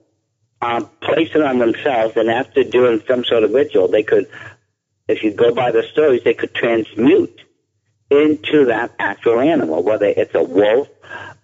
[0.61, 4.27] um, place it on themselves, and after doing some sort of ritual, they could,
[5.07, 7.41] if you go by the stories, they could transmute
[8.09, 10.87] into that actual animal, whether it's a wolf,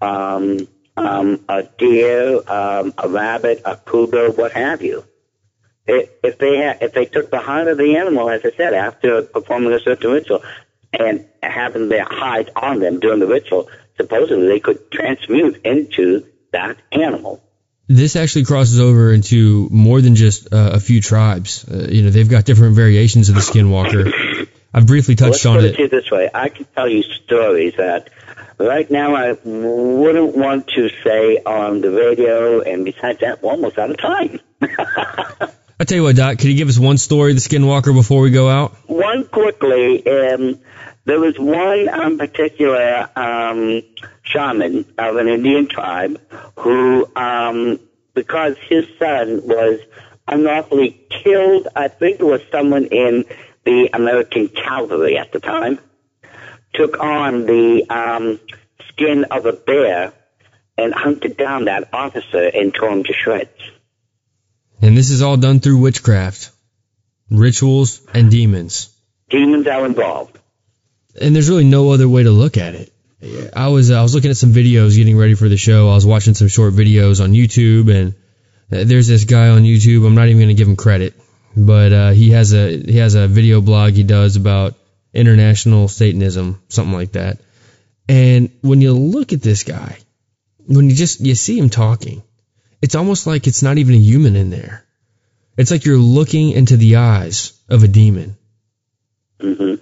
[0.01, 5.03] um, um, a deer, um, a rabbit, a cougar, what have you.
[5.88, 9.22] If, they ha- if they took the hide of the animal, as I said, after
[9.22, 10.43] performing a certain ritual,
[10.93, 16.78] and having their hide on them during the ritual, supposedly they could transmute into that
[16.91, 17.41] animal.
[17.88, 21.66] This actually crosses over into more than just uh, a few tribes.
[21.68, 24.48] Uh, you know, they've got different variations of the skinwalker.
[24.74, 25.80] I've briefly Let's touched on put it.
[25.80, 28.10] it this way: I can tell you stories that
[28.58, 33.78] right now I wouldn't want to say on the radio, and besides that, we're almost
[33.78, 34.40] out of time.
[35.80, 38.22] I tell you what, Doc, can you give us one story of the skinwalker before
[38.22, 38.76] we go out?
[38.88, 40.60] one quickly, um,
[41.08, 43.82] there was one um, particular um,
[44.24, 46.20] shaman of an Indian tribe
[46.58, 47.80] who, um,
[48.14, 49.80] because his son was
[50.28, 53.24] unlawfully killed, I think it was someone in
[53.64, 55.80] the American cavalry at the time,
[56.74, 58.41] took on the um,
[58.89, 60.12] skin of a bear
[60.78, 63.72] and hunted down that officer and tore him to shreds.
[64.82, 66.51] And this is all done through witchcraft,
[67.32, 68.93] rituals, and demons.
[69.30, 70.38] Demons are involved.
[71.20, 72.93] And there's really no other way to look at it.
[73.55, 75.89] I was I was looking at some videos getting ready for the show.
[75.89, 78.13] I was watching some short videos on YouTube, and
[78.72, 80.05] uh, there's this guy on YouTube.
[80.05, 81.15] I'm not even going to give him credit,
[81.55, 84.76] but uh, he has a he has a video blog he does about
[85.13, 87.39] international Satanism, something like that.
[88.07, 89.97] And when you look at this guy,
[90.68, 92.22] when you just you see him talking,
[92.84, 94.86] it's almost like it's not even a human in there.
[95.57, 98.38] It's like you're looking into the eyes of a demon.
[99.41, 99.77] hmm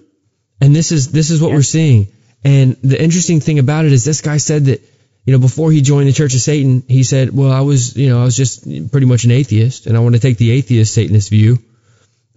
[0.62, 2.08] And this is this is what we're seeing.
[2.44, 4.82] And the interesting thing about it is this guy said that
[5.26, 8.10] you know before he joined the Church of Satan, he said, "Well, I was you
[8.10, 10.94] know I was just pretty much an atheist, and I want to take the atheist
[10.94, 11.60] Satanist view."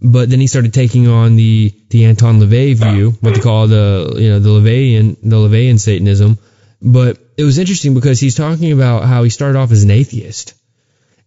[0.01, 4.15] But then he started taking on the the Anton LaVey view, what they call the
[4.17, 6.39] you know the LaVeyan the LaVeyan Satanism.
[6.81, 10.55] But it was interesting because he's talking about how he started off as an atheist,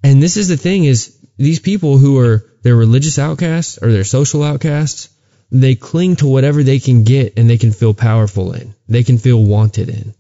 [0.04, 4.04] and this is the thing is these people who are they're religious outcasts or they're
[4.04, 5.10] social outcasts
[5.52, 8.74] they cling to whatever they can get and they can feel powerful in.
[8.88, 10.14] They can feel wanted in.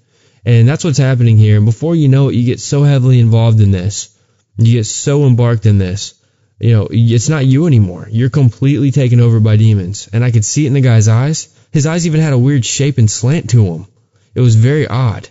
[0.45, 1.57] And that's what's happening here.
[1.57, 4.17] And before you know it, you get so heavily involved in this.
[4.57, 6.15] You get so embarked in this.
[6.59, 8.07] You know, it's not you anymore.
[8.11, 10.09] You're completely taken over by demons.
[10.11, 11.47] And I could see it in the guy's eyes.
[11.71, 13.87] His eyes even had a weird shape and slant to them.
[14.35, 15.29] It was very odd.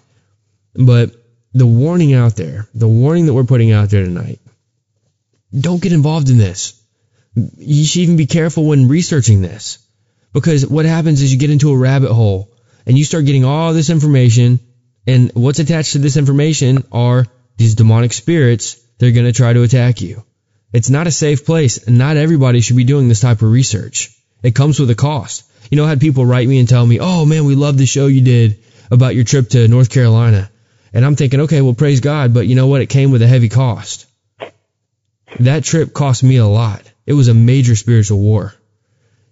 [0.75, 1.15] But
[1.53, 4.41] the warning out there, the warning that we're putting out there tonight,
[5.59, 6.81] don't get involved in this.
[7.35, 9.79] You should even be careful when researching this.
[10.33, 12.51] Because what happens is you get into a rabbit hole
[12.87, 14.61] and you start getting all this information
[15.07, 17.27] And what's attached to this information are
[17.57, 18.81] these demonic spirits.
[18.99, 20.25] They're going to try to attack you.
[20.73, 21.79] It's not a safe place.
[21.79, 24.17] and Not everybody should be doing this type of research.
[24.43, 25.45] It comes with a cost.
[25.71, 27.87] You know, I had people write me and tell me, oh man, we love the
[27.87, 30.51] show you did about your trip to North Carolina.
[30.93, 32.83] And I'm thinking, okay, well, praise God, but you know what?
[32.83, 34.07] It came with a heavy cost.
[35.39, 36.83] That trip cost me a lot.
[37.07, 38.55] It was a major spiritual war.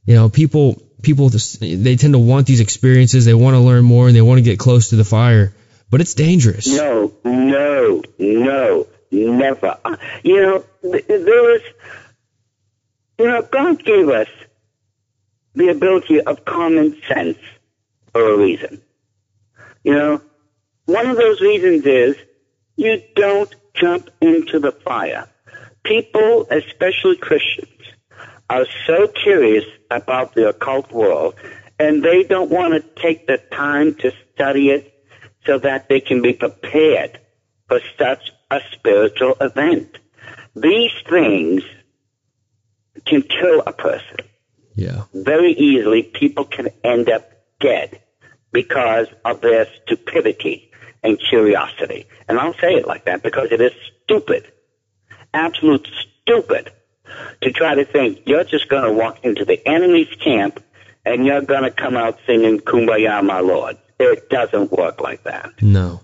[0.04, 3.24] You know, people, people, they tend to want these experiences.
[3.24, 5.54] They want to learn more and they want to get close to the fire,
[5.90, 6.66] but it's dangerous.
[6.66, 9.78] No, no, no, never.
[9.84, 11.62] Uh, you know, there was,
[13.18, 14.28] you know, God gave us
[15.54, 17.38] the ability of common sense
[18.12, 18.80] for a reason.
[19.82, 20.22] You know,
[20.86, 22.16] one of those reasons is
[22.76, 25.28] you don't jump into the fire.
[25.84, 27.77] People, especially Christians,
[28.50, 31.34] are so curious about the occult world
[31.78, 34.92] and they don't want to take the time to study it
[35.46, 37.20] so that they can be prepared
[37.68, 39.98] for such a spiritual event.
[40.56, 41.62] These things
[43.04, 44.16] can kill a person.
[44.74, 45.04] Yeah.
[45.14, 47.30] Very easily, people can end up
[47.60, 48.00] dead
[48.52, 50.70] because of their stupidity
[51.02, 52.06] and curiosity.
[52.28, 53.72] And I'll say it like that because it is
[54.04, 54.50] stupid,
[55.32, 55.88] absolute
[56.22, 56.72] stupid,
[57.42, 60.62] to try to think you're just going to walk into the enemy's camp
[61.04, 63.78] and you're going to come out singing Kumbaya, my Lord.
[63.98, 65.62] It doesn't work like that.
[65.62, 66.02] No.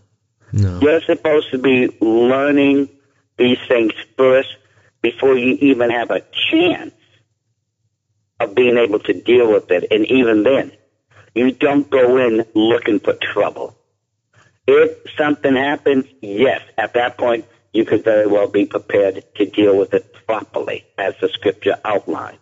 [0.52, 0.78] No.
[0.80, 2.88] You're supposed to be learning
[3.36, 4.56] these things first
[5.02, 6.94] before you even have a chance
[8.40, 9.88] of being able to deal with it.
[9.90, 10.72] And even then,
[11.34, 13.76] you don't go in looking for trouble.
[14.66, 17.44] If something happens, yes, at that point,
[17.74, 22.38] you could very well be prepared to deal with it properly, as the scripture outlined.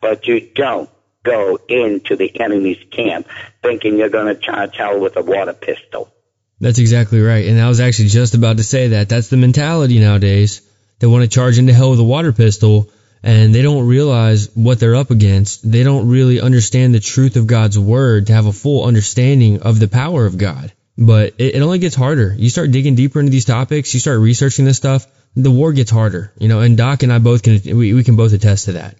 [0.00, 0.90] But you don't
[1.22, 3.28] go into the enemy's camp
[3.62, 6.12] thinking you're going to charge hell with a water pistol.
[6.60, 7.46] That's exactly right.
[7.46, 9.08] And I was actually just about to say that.
[9.08, 10.62] That's the mentality nowadays.
[10.98, 12.90] They want to charge into hell with a water pistol
[13.22, 15.70] and they don't realize what they're up against.
[15.70, 19.78] They don't really understand the truth of God's word to have a full understanding of
[19.78, 20.72] the power of God.
[21.00, 22.34] But it, it only gets harder.
[22.36, 25.90] You start digging deeper into these topics, you start researching this stuff, the war gets
[25.90, 26.30] harder.
[26.38, 28.96] You know, and Doc and I both can, we, we can both attest to that.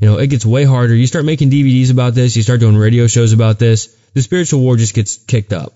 [0.00, 0.94] You know, it gets way harder.
[0.94, 4.60] You start making DVDs about this, you start doing radio shows about this, the spiritual
[4.60, 5.74] war just gets kicked up.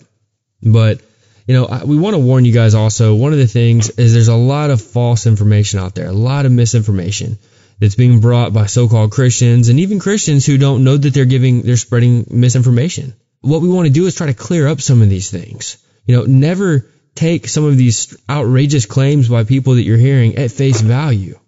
[0.63, 1.03] But,
[1.47, 4.29] you know, we want to warn you guys also, one of the things is there's
[4.29, 7.39] a lot of false information out there, a lot of misinformation
[7.79, 11.61] that's being brought by so-called Christians and even Christians who don't know that they're giving,
[11.61, 13.13] they're spreading misinformation.
[13.41, 15.79] What we want to do is try to clear up some of these things.
[16.07, 20.51] You know, never take some of these outrageous claims by people that you're hearing at
[20.51, 21.39] face value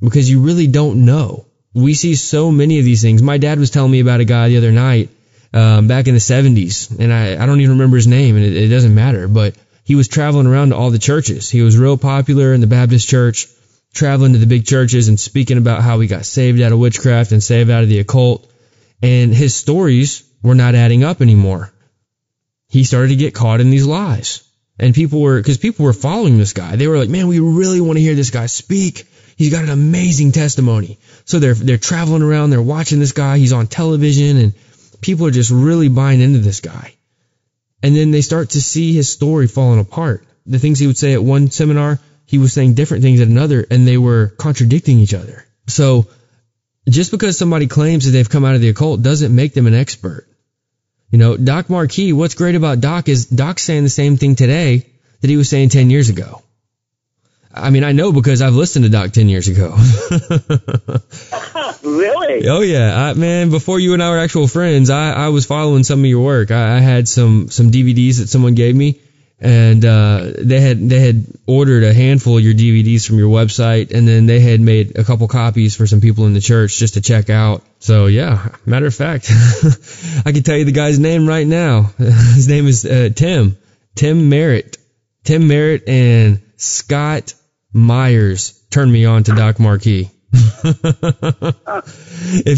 [0.00, 1.46] because you really don't know.
[1.74, 3.22] We see so many of these things.
[3.22, 5.10] My dad was telling me about a guy the other night,
[5.52, 8.56] um, back in the 70s, and I, I don't even remember his name, and it,
[8.56, 11.50] it doesn't matter, but he was traveling around to all the churches.
[11.50, 13.46] He was real popular in the Baptist church
[13.94, 17.32] traveling to the big churches and speaking about how he got saved out of witchcraft
[17.32, 18.50] and saved out of the occult.
[19.02, 21.72] And his stories were not adding up anymore.
[22.68, 24.42] He started to get caught in these lies.
[24.78, 26.76] And people were, cause people were following this guy.
[26.76, 29.08] They were like, man, we really want to hear this guy speak.
[29.36, 30.98] He's got an amazing testimony.
[31.24, 33.38] So they're, they're traveling around, they're watching this guy.
[33.38, 34.54] He's on television and
[35.00, 36.94] people are just really buying into this guy.
[37.82, 40.26] And then they start to see his story falling apart.
[40.46, 43.66] The things he would say at one seminar, he was saying different things at another
[43.68, 45.44] and they were contradicting each other.
[45.66, 46.06] So
[46.88, 49.74] just because somebody claims that they've come out of the occult doesn't make them an
[49.74, 50.28] expert.
[51.16, 54.84] You know, Doc Marquis, what's great about Doc is Doc's saying the same thing today
[55.22, 56.42] that he was saying 10 years ago.
[57.50, 59.70] I mean, I know because I've listened to Doc 10 years ago.
[61.82, 62.46] really?
[62.46, 65.84] Oh yeah, I, man, before you and I were actual friends, I, I was following
[65.84, 66.50] some of your work.
[66.50, 69.00] I, I had some, some DVDs that someone gave me
[69.38, 73.92] and uh, they had they had ordered a handful of your DVDs from your website,
[73.92, 76.94] and then they had made a couple copies for some people in the church just
[76.94, 77.62] to check out.
[77.80, 79.26] So yeah, matter of fact,
[80.24, 81.82] I can tell you the guy's name right now.
[81.98, 83.58] His name is uh, Tim
[83.94, 84.78] Tim Merritt.
[85.24, 87.34] Tim Merritt and Scott
[87.72, 90.10] Myers turned me on to Doc Marquis.
[90.32, 90.76] if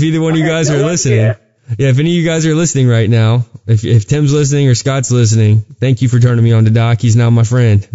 [0.02, 1.34] either one of you guys are listening.
[1.76, 4.74] Yeah, if any of you guys are listening right now, if, if Tim's listening or
[4.74, 7.00] Scott's listening, thank you for turning me on to Doc.
[7.00, 7.82] He's now my friend.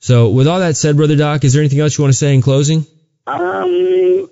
[0.00, 2.34] so, with all that said, Brother Doc, is there anything else you want to say
[2.34, 2.84] in closing?
[3.28, 4.28] Um,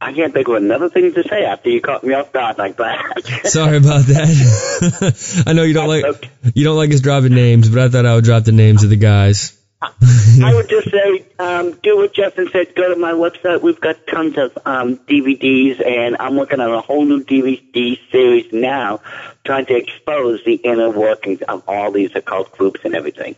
[0.00, 2.76] I can't think of another thing to say after you caught me off guard like
[2.76, 3.42] that.
[3.44, 5.42] Sorry about that.
[5.46, 8.14] I know you don't like you don't like us dropping names, but I thought I
[8.14, 9.57] would drop the names of the guys.
[10.42, 12.74] I would just say, um, do what Justen said.
[12.74, 13.62] Go to my website.
[13.62, 18.52] We've got tons of um, DVDs, and I'm working on a whole new DVD series
[18.52, 19.00] now,
[19.44, 23.36] trying to expose the inner workings of all these occult groups and everything.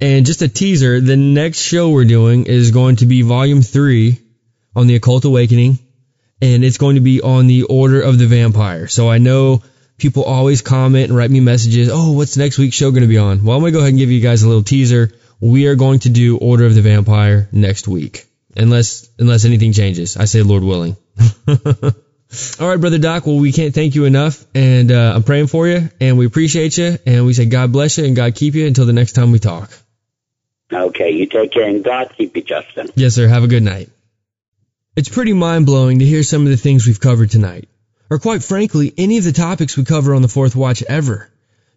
[0.00, 4.20] And just a teaser, the next show we're doing is going to be volume three
[4.76, 5.80] on the occult awakening,
[6.40, 8.86] and it's going to be on the order of the vampire.
[8.86, 9.62] So I know
[9.98, 13.18] people always comment and write me messages, oh, what's next week's show going to be
[13.18, 13.44] on?
[13.44, 15.12] Well, I'm going to go ahead and give you guys a little teaser
[15.42, 18.26] we are going to do Order of the Vampire next week.
[18.56, 20.16] Unless, unless anything changes.
[20.16, 20.96] I say Lord willing.
[21.48, 23.26] All right, brother Doc.
[23.26, 26.78] Well, we can't thank you enough, and uh, I'm praying for you, and we appreciate
[26.78, 29.32] you, and we say God bless you and God keep you until the next time
[29.32, 29.70] we talk.
[30.72, 32.92] Okay, you take care, and God keep you, Justen.
[32.94, 33.26] Yes, sir.
[33.26, 33.90] Have a good night.
[34.94, 37.68] It's pretty mind blowing to hear some of the things we've covered tonight,
[38.10, 41.28] or quite frankly, any of the topics we cover on the Fourth Watch ever.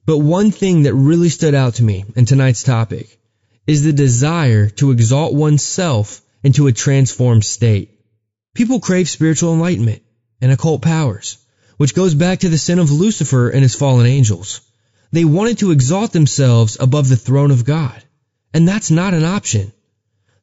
[0.05, 3.17] But one thing that really stood out to me in tonight's topic
[3.67, 7.99] is the desire to exalt oneself into a transformed state.
[8.53, 10.01] People crave spiritual enlightenment
[10.41, 11.37] and occult powers,
[11.77, 14.61] which goes back to the sin of Lucifer and his fallen angels.
[15.11, 18.03] They wanted to exalt themselves above the throne of God,
[18.53, 19.71] and that's not an option.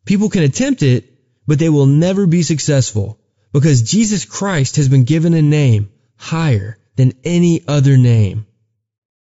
[0.05, 1.09] People can attempt it,
[1.47, 3.19] but they will never be successful
[3.53, 8.47] because Jesus Christ has been given a name higher than any other name.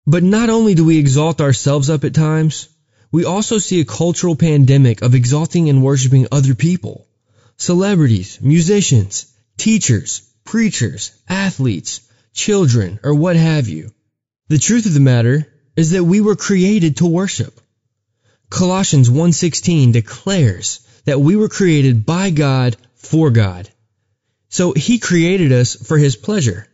[0.07, 2.68] But not only do we exalt ourselves up at times,
[3.12, 7.06] we also see a cultural pandemic of exalting and worshiping other people.
[7.56, 12.00] Celebrities, musicians, teachers, preachers, athletes,
[12.32, 13.90] children, or what have you.
[14.48, 15.46] The truth of the matter
[15.76, 17.61] is that we were created to worship.
[18.48, 23.68] Colossians 1:16 declares that we were created by God for God.
[24.48, 26.66] So he created us for his pleasure.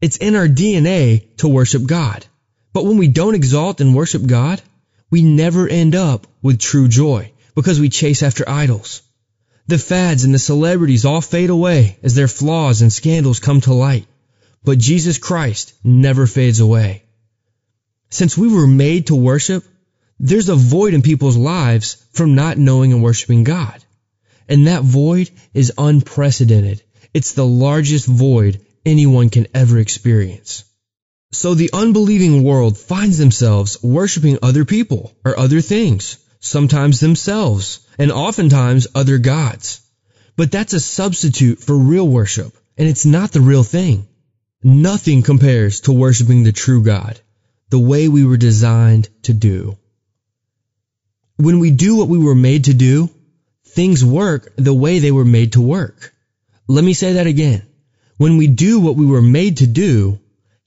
[0.00, 2.24] It's in our DNA to worship God.
[2.72, 4.62] But when we don't exalt and worship God,
[5.10, 9.02] we never end up with true joy because we chase after idols.
[9.68, 13.74] The fads and the celebrities all fade away as their flaws and scandals come to
[13.74, 14.06] light,
[14.64, 17.02] but Jesus Christ never fades away.
[18.10, 19.64] Since we were made to worship,
[20.20, 23.84] there's a void in people's lives from not knowing and worshiping God.
[24.48, 26.82] And that void is unprecedented.
[27.12, 30.64] It's the largest void anyone can ever experience.
[31.36, 38.10] So the unbelieving world finds themselves worshiping other people or other things, sometimes themselves, and
[38.10, 39.82] oftentimes other gods.
[40.36, 44.08] But that's a substitute for real worship, and it's not the real thing.
[44.64, 47.20] Nothing compares to worshiping the true God,
[47.68, 49.76] the way we were designed to do.
[51.36, 53.10] When we do what we were made to do,
[53.66, 56.14] things work the way they were made to work.
[56.66, 57.66] Let me say that again.
[58.16, 60.18] When we do what we were made to do,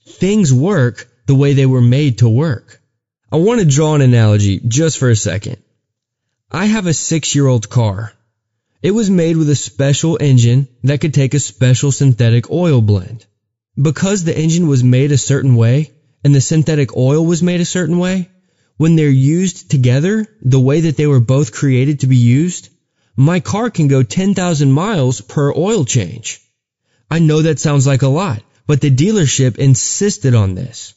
[0.06, 2.80] things work the way they were made to work.
[3.32, 5.58] I want to draw an analogy just for a second.
[6.50, 8.12] I have a six year old car.
[8.82, 13.26] It was made with a special engine that could take a special synthetic oil blend.
[13.80, 15.92] Because the engine was made a certain way
[16.24, 18.28] and the synthetic oil was made a certain way,
[18.76, 22.68] when they're used together the way that they were both created to be used,
[23.16, 26.40] my car can go 10,000 miles per oil change.
[27.10, 30.94] I know that sounds like a lot, but the dealership insisted on this.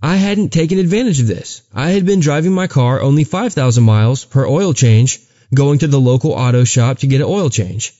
[0.00, 1.62] I hadn't taken advantage of this.
[1.74, 5.18] I had been driving my car only 5,000 miles per oil change,
[5.52, 7.94] going to the local auto shop to get an oil change.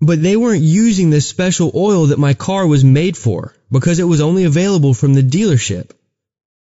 [0.00, 4.10] But they weren't using this special oil that my car was made for because it
[4.12, 5.92] was only available from the dealership.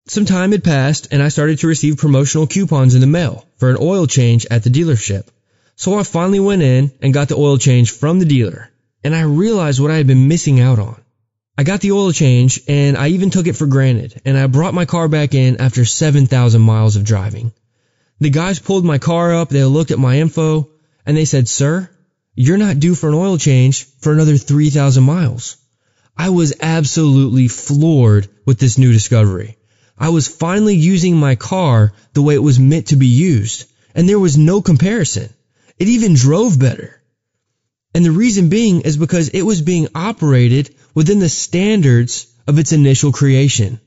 [0.07, 3.70] Some time had passed and I started to receive promotional coupons in the mail for
[3.70, 5.26] an oil change at the dealership.
[5.76, 8.72] So I finally went in and got the oil change from the dealer
[9.03, 11.01] and I realized what I had been missing out on.
[11.60, 14.74] I got the oil change and I even took it for granted and I brought
[14.74, 17.51] my car back in after 7,000 miles of driving.
[18.22, 20.70] The guys pulled my car up, they looked at my info
[21.05, 21.89] and they said, sir,
[22.34, 25.57] you're not due for an oil change for another 3,000 miles.
[26.18, 29.57] I was absolutely floored with this new discovery.
[29.97, 34.07] I was finally using my car the way it was meant to be used and
[34.07, 35.28] there was no comparison.
[35.78, 36.99] It even drove better.
[37.94, 42.72] And the reason being is because it was being operated within the standards of its
[42.72, 43.80] initial creation.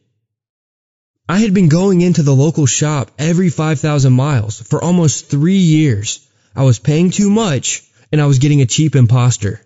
[1.29, 6.21] I had been going into the local shop every 5,000 miles for almost three years.
[6.55, 9.61] I was paying too much and I was getting a cheap imposter.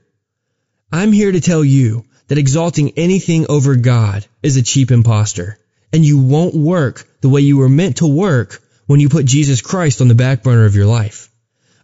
[0.93, 5.59] I'm here to tell you that exalting anything over God is a cheap imposter
[5.93, 9.62] and you won't work the way you were meant to work when you put Jesus
[9.62, 11.30] Christ on the back burner of your life.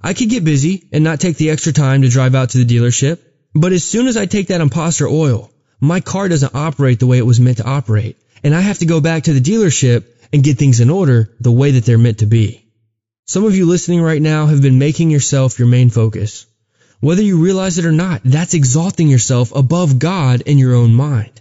[0.04, 2.76] I could get busy and not take the extra time to drive out to the
[2.76, 3.20] dealership,
[3.54, 5.50] but as soon as I take that imposter oil,
[5.80, 8.86] my car doesn't operate the way it was meant to operate, and I have to
[8.86, 12.18] go back to the dealership and get things in order the way that they're meant
[12.18, 12.64] to be.
[13.26, 16.46] Some of you listening right now have been making yourself your main focus.
[17.00, 21.40] Whether you realize it or not, that's exalting yourself above God in your own mind.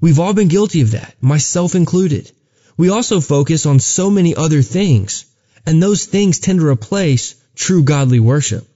[0.00, 2.30] We've all been guilty of that, myself included.
[2.76, 5.24] We also focus on so many other things,
[5.64, 8.66] and those things tend to replace true godly worship.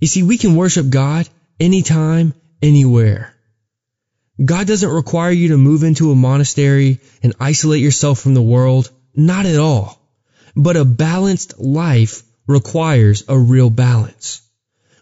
[0.00, 1.28] You see, we can worship God
[1.60, 3.32] anytime, anywhere.
[4.44, 8.90] God doesn't require you to move into a monastery and isolate yourself from the world.
[9.14, 10.02] Not at all.
[10.54, 14.42] But a balanced life requires a real balance.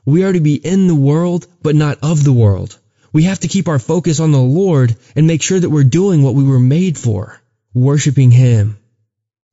[0.04, 2.78] We are to be in the world, but not of the world.
[3.12, 6.22] We have to keep our focus on the Lord and make sure that we're doing
[6.22, 7.40] what we were made for,
[7.72, 8.76] worshiping Him.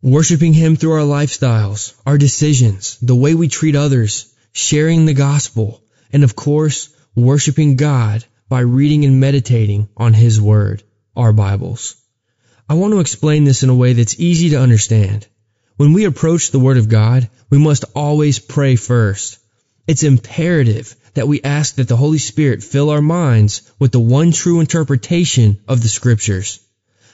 [0.04, 5.84] Worshiping Him through our lifestyles, our decisions, the way we treat others, sharing the gospel,
[6.12, 10.82] and of course, worshiping God by reading and meditating on His Word,
[11.16, 11.98] our Bibles.
[12.68, 15.28] I want to explain this in a way that's easy to understand.
[15.78, 19.38] When we approach the Word of God, we must always pray first.
[19.86, 24.32] It's imperative that we ask that the Holy Spirit fill our minds with the one
[24.32, 26.60] true interpretation of the Scriptures.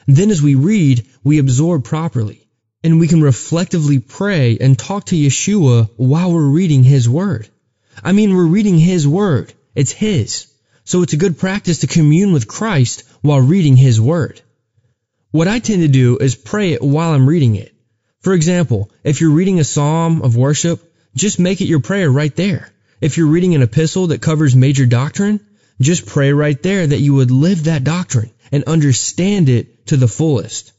[0.07, 2.46] Then as we read, we absorb properly,
[2.83, 7.49] and we can reflectively pray and talk to Yeshua while we're reading His Word.
[8.03, 9.53] I mean, we're reading His Word.
[9.75, 10.47] It's His.
[10.83, 14.41] So it's a good practice to commune with Christ while reading His Word.
[15.31, 17.73] What I tend to do is pray it while I'm reading it.
[18.21, 20.81] For example, if you're reading a psalm of worship,
[21.15, 22.71] just make it your prayer right there.
[23.01, 25.39] If you're reading an epistle that covers major doctrine,
[25.79, 30.07] just pray right there that you would live that doctrine and understand it to the
[30.07, 30.71] fullest.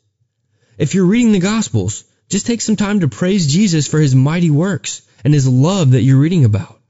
[0.78, 4.50] If you're reading the Gospels, just take some time to praise Jesus for his mighty
[4.50, 6.80] works and his love that you're reading about.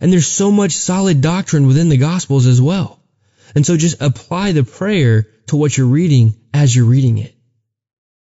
[0.00, 3.00] And there's so much solid doctrine within the Gospels as well.
[3.54, 7.34] And so just apply the prayer to what you're reading as you're reading it.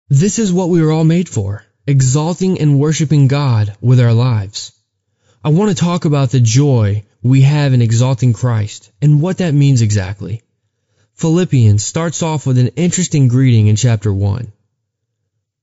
[0.09, 4.73] This is what we were all made for, exalting and worshiping God with our lives.
[5.43, 9.53] I want to talk about the joy we have in exalting Christ and what that
[9.53, 10.41] means exactly.
[11.13, 14.51] Philippians starts off with an interesting greeting in chapter 1.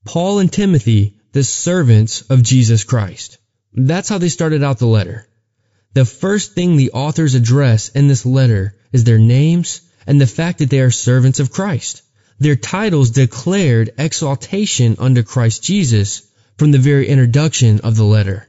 [0.05, 3.37] Paul and Timothy, the servants of Jesus Christ.
[3.73, 5.27] That's how they started out the letter.
[5.93, 10.59] The first thing the authors address in this letter is their names and the fact
[10.59, 12.01] that they are servants of Christ.
[12.39, 16.23] Their titles declared exaltation under Christ Jesus
[16.57, 18.47] from the very introduction of the letter.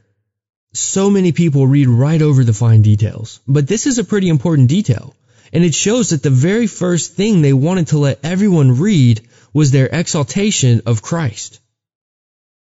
[0.73, 4.67] So many people read right over the fine details, but this is a pretty important
[4.67, 5.15] detail,
[5.53, 9.21] and it shows that the very first thing they wanted to let everyone read
[9.53, 11.59] was their exaltation of Christ.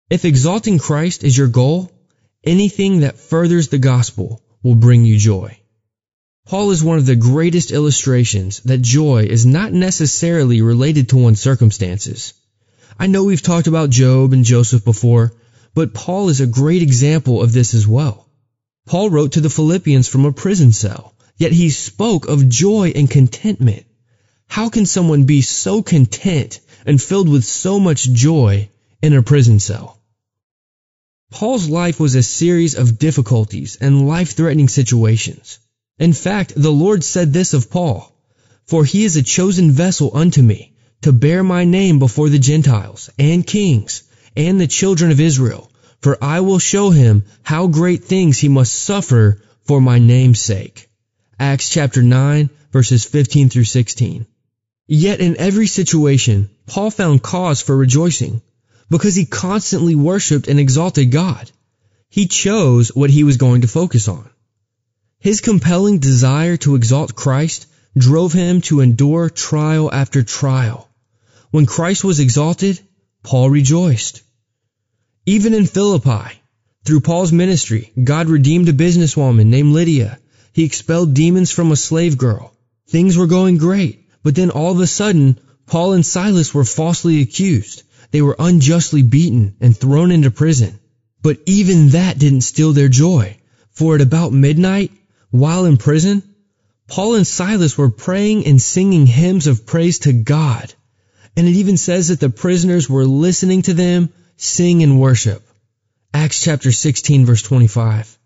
[0.09, 1.91] If exalting Christ is your goal,
[2.43, 5.57] anything that furthers the gospel will bring you joy.
[6.45, 11.39] Paul is one of the greatest illustrations that joy is not necessarily related to one's
[11.39, 12.33] circumstances.
[12.99, 15.33] I know we've talked about Job and Joseph before,
[15.73, 18.27] but Paul is a great example of this as well.
[18.85, 23.09] Paul wrote to the Philippians from a prison cell, yet he spoke of joy and
[23.09, 23.85] contentment.
[24.47, 28.69] How can someone be so content and filled with so much joy
[29.01, 29.99] in a prison cell?
[31.31, 35.59] Paul's life was a series of difficulties and life-threatening situations.
[35.99, 38.15] In fact, the Lord said this of Paul,
[38.65, 40.71] For he is a chosen vessel unto me,
[41.01, 44.03] to bear my name before the Gentiles, and kings,
[44.37, 45.69] and the children of Israel,
[45.99, 50.89] for I will show him how great things he must suffer for my name's sake.
[51.39, 54.25] Acts chapter 9, verses 15 through 16.
[54.87, 58.41] Yet in every situation, Paul found cause for rejoicing
[58.89, 61.49] because he constantly worshiped and exalted God.
[62.09, 64.29] He chose what he was going to focus on.
[65.19, 67.65] His compelling desire to exalt Christ
[67.97, 70.89] drove him to endure trial after trial.
[71.49, 72.79] When Christ was exalted,
[73.23, 74.21] Paul rejoiced.
[75.25, 76.41] Even in Philippi,
[76.83, 80.19] through Paul's ministry, God redeemed a businesswoman named Lydia.
[80.53, 82.55] He expelled demons from a slave girl.
[82.87, 87.21] Things were going great, but then all of a sudden, Paul and Silas were falsely
[87.21, 87.83] accused.
[88.11, 90.79] They were unjustly beaten and thrown into prison.
[91.23, 93.37] But even that didn't steal their joy,
[93.71, 94.91] for at about midnight,
[95.31, 96.21] while in prison,
[96.87, 100.71] Paul and Silas were praying and singing hymns of praise to God.
[101.35, 105.41] And it even says that the prisoners were listening to them sing and worship.
[106.13, 108.19] Acts chapter 16 verse 25.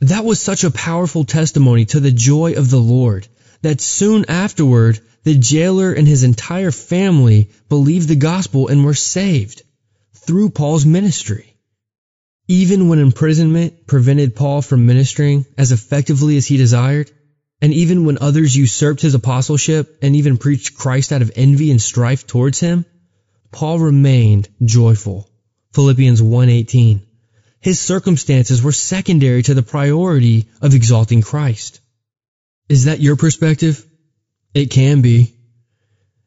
[0.00, 3.26] That was such a powerful testimony to the joy of the Lord
[3.62, 9.62] that soon afterward the jailer and his entire family believed the gospel and were saved
[10.14, 11.56] through Paul's ministry.
[12.46, 17.10] Even when imprisonment prevented Paul from ministering as effectively as he desired,
[17.60, 21.80] and even when others usurped his apostleship and even preached Christ out of envy and
[21.80, 22.84] strife towards him,
[23.50, 25.30] Paul remained joyful.
[25.72, 27.05] Philippians 1:18.
[27.60, 31.80] His circumstances were secondary to the priority of exalting Christ.
[32.68, 33.84] Is that your perspective?
[34.54, 35.34] It can be.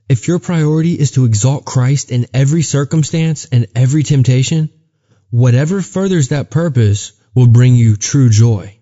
[0.08, 4.70] If your priority is to exalt Christ in every circumstance and every temptation,
[5.30, 8.76] whatever furthers that purpose will bring you true joy.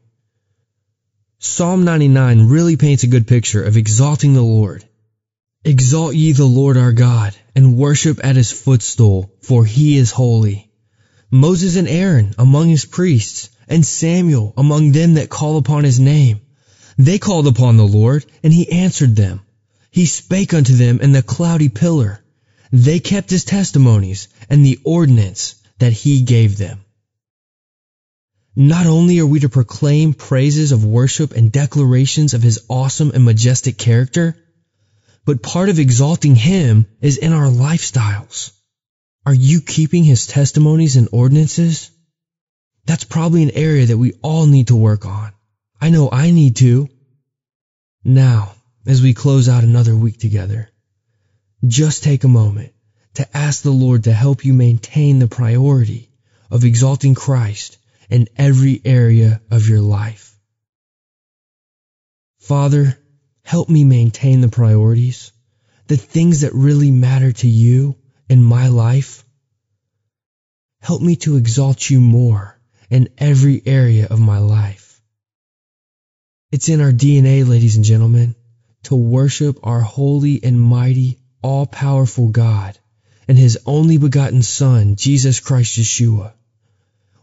[1.39, 4.83] Psalm 99 really paints a good picture of exalting the Lord.
[5.63, 10.66] Exalt ye the Lord our God, and worship at his footstool, for he is holy.
[11.30, 16.39] Moses and Aaron among his priests, and Samuel among them that call upon his name.
[16.97, 19.41] They called upon the Lord, and he answered them.
[19.91, 22.23] He spake unto them in the cloudy pillar.
[22.71, 26.80] They kept his testimonies and the ordinance that he gave them.
[28.55, 33.23] Not only are we to proclaim praises of worship and declarations of his awesome and
[33.23, 34.36] majestic character,
[35.25, 38.51] but part of exalting him is in our lifestyles.
[39.28, 41.91] Are you keeping his testimonies and ordinances?
[42.86, 45.34] That's probably an area that we all need to work on.
[45.82, 46.88] I know I need to.
[48.05, 48.53] Now,
[48.86, 50.69] as we close out another week together,
[51.65, 52.71] just take a moment
[53.15, 56.09] to ask the Lord to help you maintain the priority
[56.49, 57.78] of exalting Christ
[58.09, 60.39] in every area of your life.
[62.39, 62.97] Father,
[63.43, 65.34] help me maintain the priorities,
[65.88, 67.97] the things that really matter to you
[68.30, 69.23] in my life.
[70.80, 72.59] Help me to exalt you more
[72.89, 75.01] in every area of my life.
[76.51, 78.36] It's in our DNA, ladies and gentlemen,
[78.84, 82.78] to worship our holy and mighty, all powerful God
[83.28, 86.34] and his only begotten Son, Jesus Christ Yeshua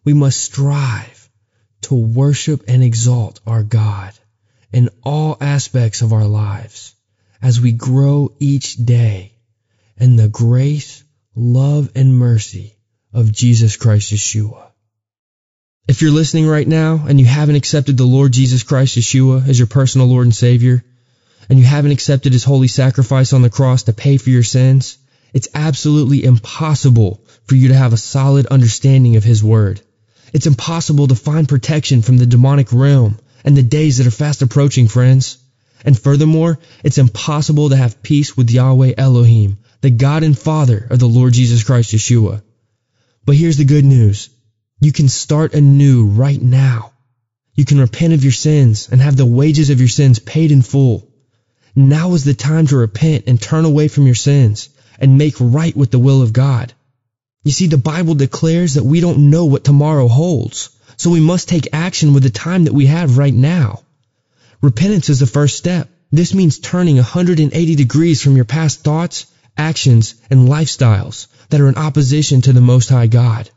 [0.05, 1.31] we must strive
[1.83, 4.13] to worship and exalt our God
[4.73, 6.95] in all aspects of our lives
[7.43, 9.34] as we grow each day
[9.99, 12.77] in the grace, love, and mercy
[13.13, 14.71] of Jesus Christ Yeshua.
[15.87, 19.59] If you're listening right now and you haven't accepted the Lord Jesus Christ Yeshua as
[19.59, 20.83] your personal Lord and Savior,
[21.49, 24.97] and you haven't accepted His holy sacrifice on the cross to pay for your sins,
[25.35, 29.81] it's absolutely impossible for you to have a solid understanding of His Word.
[30.33, 34.43] It's impossible to find protection from the demonic realm and the days that are fast
[34.43, 35.39] approaching, friends.
[35.85, 40.99] And furthermore, it's impossible to have peace with Yahweh Elohim, the God and Father of
[40.99, 42.41] the Lord Jesus Christ Yeshua.
[43.27, 44.31] But here's the good news.
[44.81, 46.93] You can start anew right now.
[47.55, 50.63] You can repent of your sins and have the wages of your sins paid in
[50.63, 51.07] full.
[51.77, 55.77] Now is the time to repent and turn away from your sins and make right
[55.77, 56.73] with the will of God.
[57.43, 61.47] You see, the Bible declares that we don't know what tomorrow holds, so we must
[61.47, 63.83] take action with the time that we have right now.
[64.63, 65.91] Repentance is the first step.
[66.11, 69.27] This means turning 180 degrees from your past thoughts,
[69.57, 73.51] actions, and lifestyles that are in opposition to the Most High God.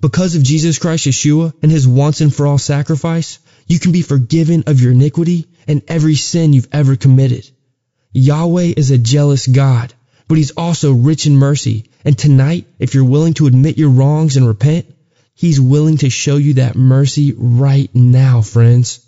[0.00, 4.02] Because of Jesus Christ Yeshua and His once and for all sacrifice, you can be
[4.02, 7.48] forgiven of your iniquity and every sin you've ever committed.
[8.12, 9.92] Yahweh is a jealous God,
[10.28, 14.36] but He's also rich in mercy and tonight, if you're willing to admit your wrongs
[14.36, 14.86] and repent,
[15.34, 19.04] He's willing to show you that mercy right now, friends.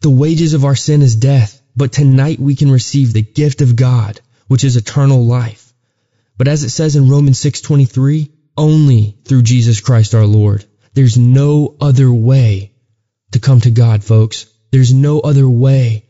[0.00, 3.74] The wages of our sin is death, but tonight we can receive the gift of
[3.74, 5.65] God, which is eternal life.
[6.38, 10.64] But as it says in Romans 6:23, only through Jesus Christ our Lord.
[10.94, 12.72] There's no other way
[13.32, 14.46] to come to God, folks.
[14.70, 16.04] There's no other way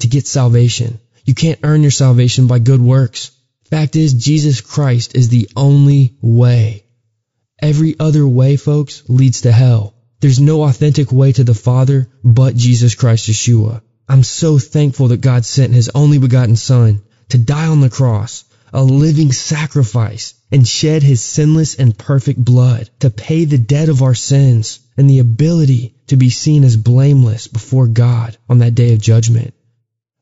[0.00, 0.98] to get salvation.
[1.24, 3.30] You can't earn your salvation by good works.
[3.68, 6.84] Fact is, Jesus Christ is the only way.
[7.60, 9.94] Every other way, folks, leads to hell.
[10.20, 13.82] There's no authentic way to the Father but Jesus Christ Yeshua.
[14.08, 18.44] I'm so thankful that God sent His only begotten Son to die on the cross,
[18.72, 24.02] a living sacrifice, and shed His sinless and perfect blood to pay the debt of
[24.02, 28.92] our sins and the ability to be seen as blameless before God on that day
[28.92, 29.54] of judgment.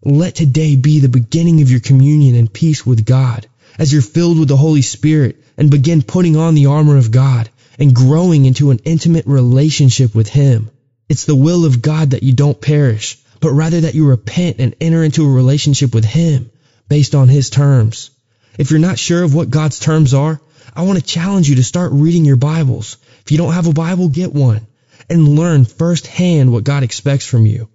[0.05, 3.46] Let today be the beginning of your communion and peace with God
[3.78, 7.51] as you're filled with the Holy Spirit and begin putting on the armor of God
[7.78, 10.70] and growing into an intimate relationship with Him.
[11.09, 14.74] It's the will of God that you don't perish, but rather that you repent and
[14.80, 16.51] enter into a relationship with Him
[16.88, 18.11] based on His terms.
[18.59, 20.40] If you're not sure of what God's terms are,
[20.74, 22.98] I want to challenge you to start reading your Bibles.
[23.24, 24.66] If you don't have a Bible, get one
[25.09, 27.68] and learn firsthand what God expects from you.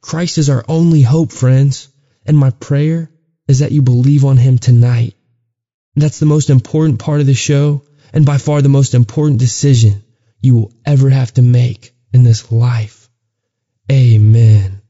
[0.00, 1.88] Christ is our only hope, friends.
[2.26, 3.10] And my prayer
[3.48, 5.14] is that you believe on him tonight.
[5.94, 7.82] That's the most important part of the show
[8.12, 10.02] and by far the most important decision
[10.40, 13.08] you will ever have to make in this life.
[13.90, 14.82] Amen.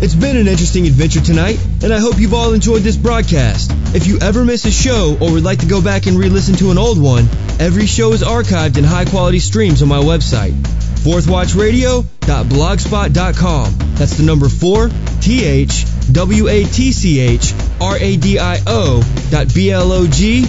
[0.00, 3.72] It's been an interesting adventure tonight, and I hope you've all enjoyed this broadcast.
[3.96, 6.70] If you ever miss a show or would like to go back and re-listen to
[6.70, 7.26] an old one,
[7.58, 10.52] every show is archived in high-quality streams on my website,
[11.02, 13.74] fourthwatchradio.blogspot.com.
[13.96, 14.88] That's the number 4,
[15.20, 20.48] T-H-W-A-T-C-H, R-A-D-I-O dot B-L-O-G-S-P-O-T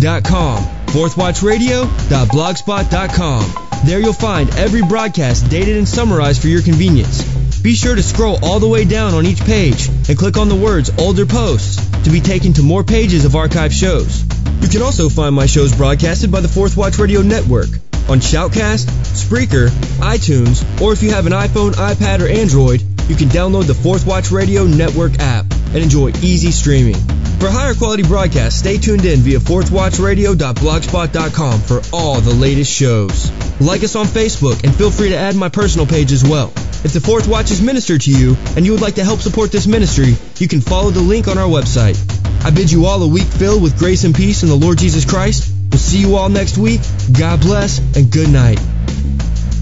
[0.00, 0.62] dot com.
[0.86, 3.52] fourthwatchradio.blogspot.com.
[3.84, 7.39] There you'll find every broadcast dated and summarized for your convenience.
[7.62, 10.56] Be sure to scroll all the way down on each page and click on the
[10.56, 14.24] words Older Posts to be taken to more pages of archive shows.
[14.62, 17.68] You can also find my shows broadcasted by the Fourth Watch Radio Network
[18.08, 22.80] on Shoutcast, Spreaker, iTunes, or if you have an iPhone, iPad, or Android,
[23.10, 26.96] you can download the Fourth Watch Radio Network app and enjoy easy streaming.
[27.40, 33.30] For higher quality broadcasts, stay tuned in via fourthwatchradio.blogspot.com for all the latest shows.
[33.60, 36.54] Like us on Facebook and feel free to add my personal page as well.
[36.82, 39.52] If the Fourth Watch is ministered to you and you would like to help support
[39.52, 41.98] this ministry, you can follow the link on our website.
[42.42, 45.04] I bid you all a week filled with grace and peace in the Lord Jesus
[45.04, 45.52] Christ.
[45.70, 46.80] We'll see you all next week.
[47.12, 48.58] God bless and good night.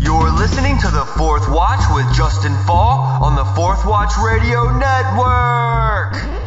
[0.00, 6.37] You're listening to the Fourth Watch with Justen Faull on the Fourth Watch Radio Network.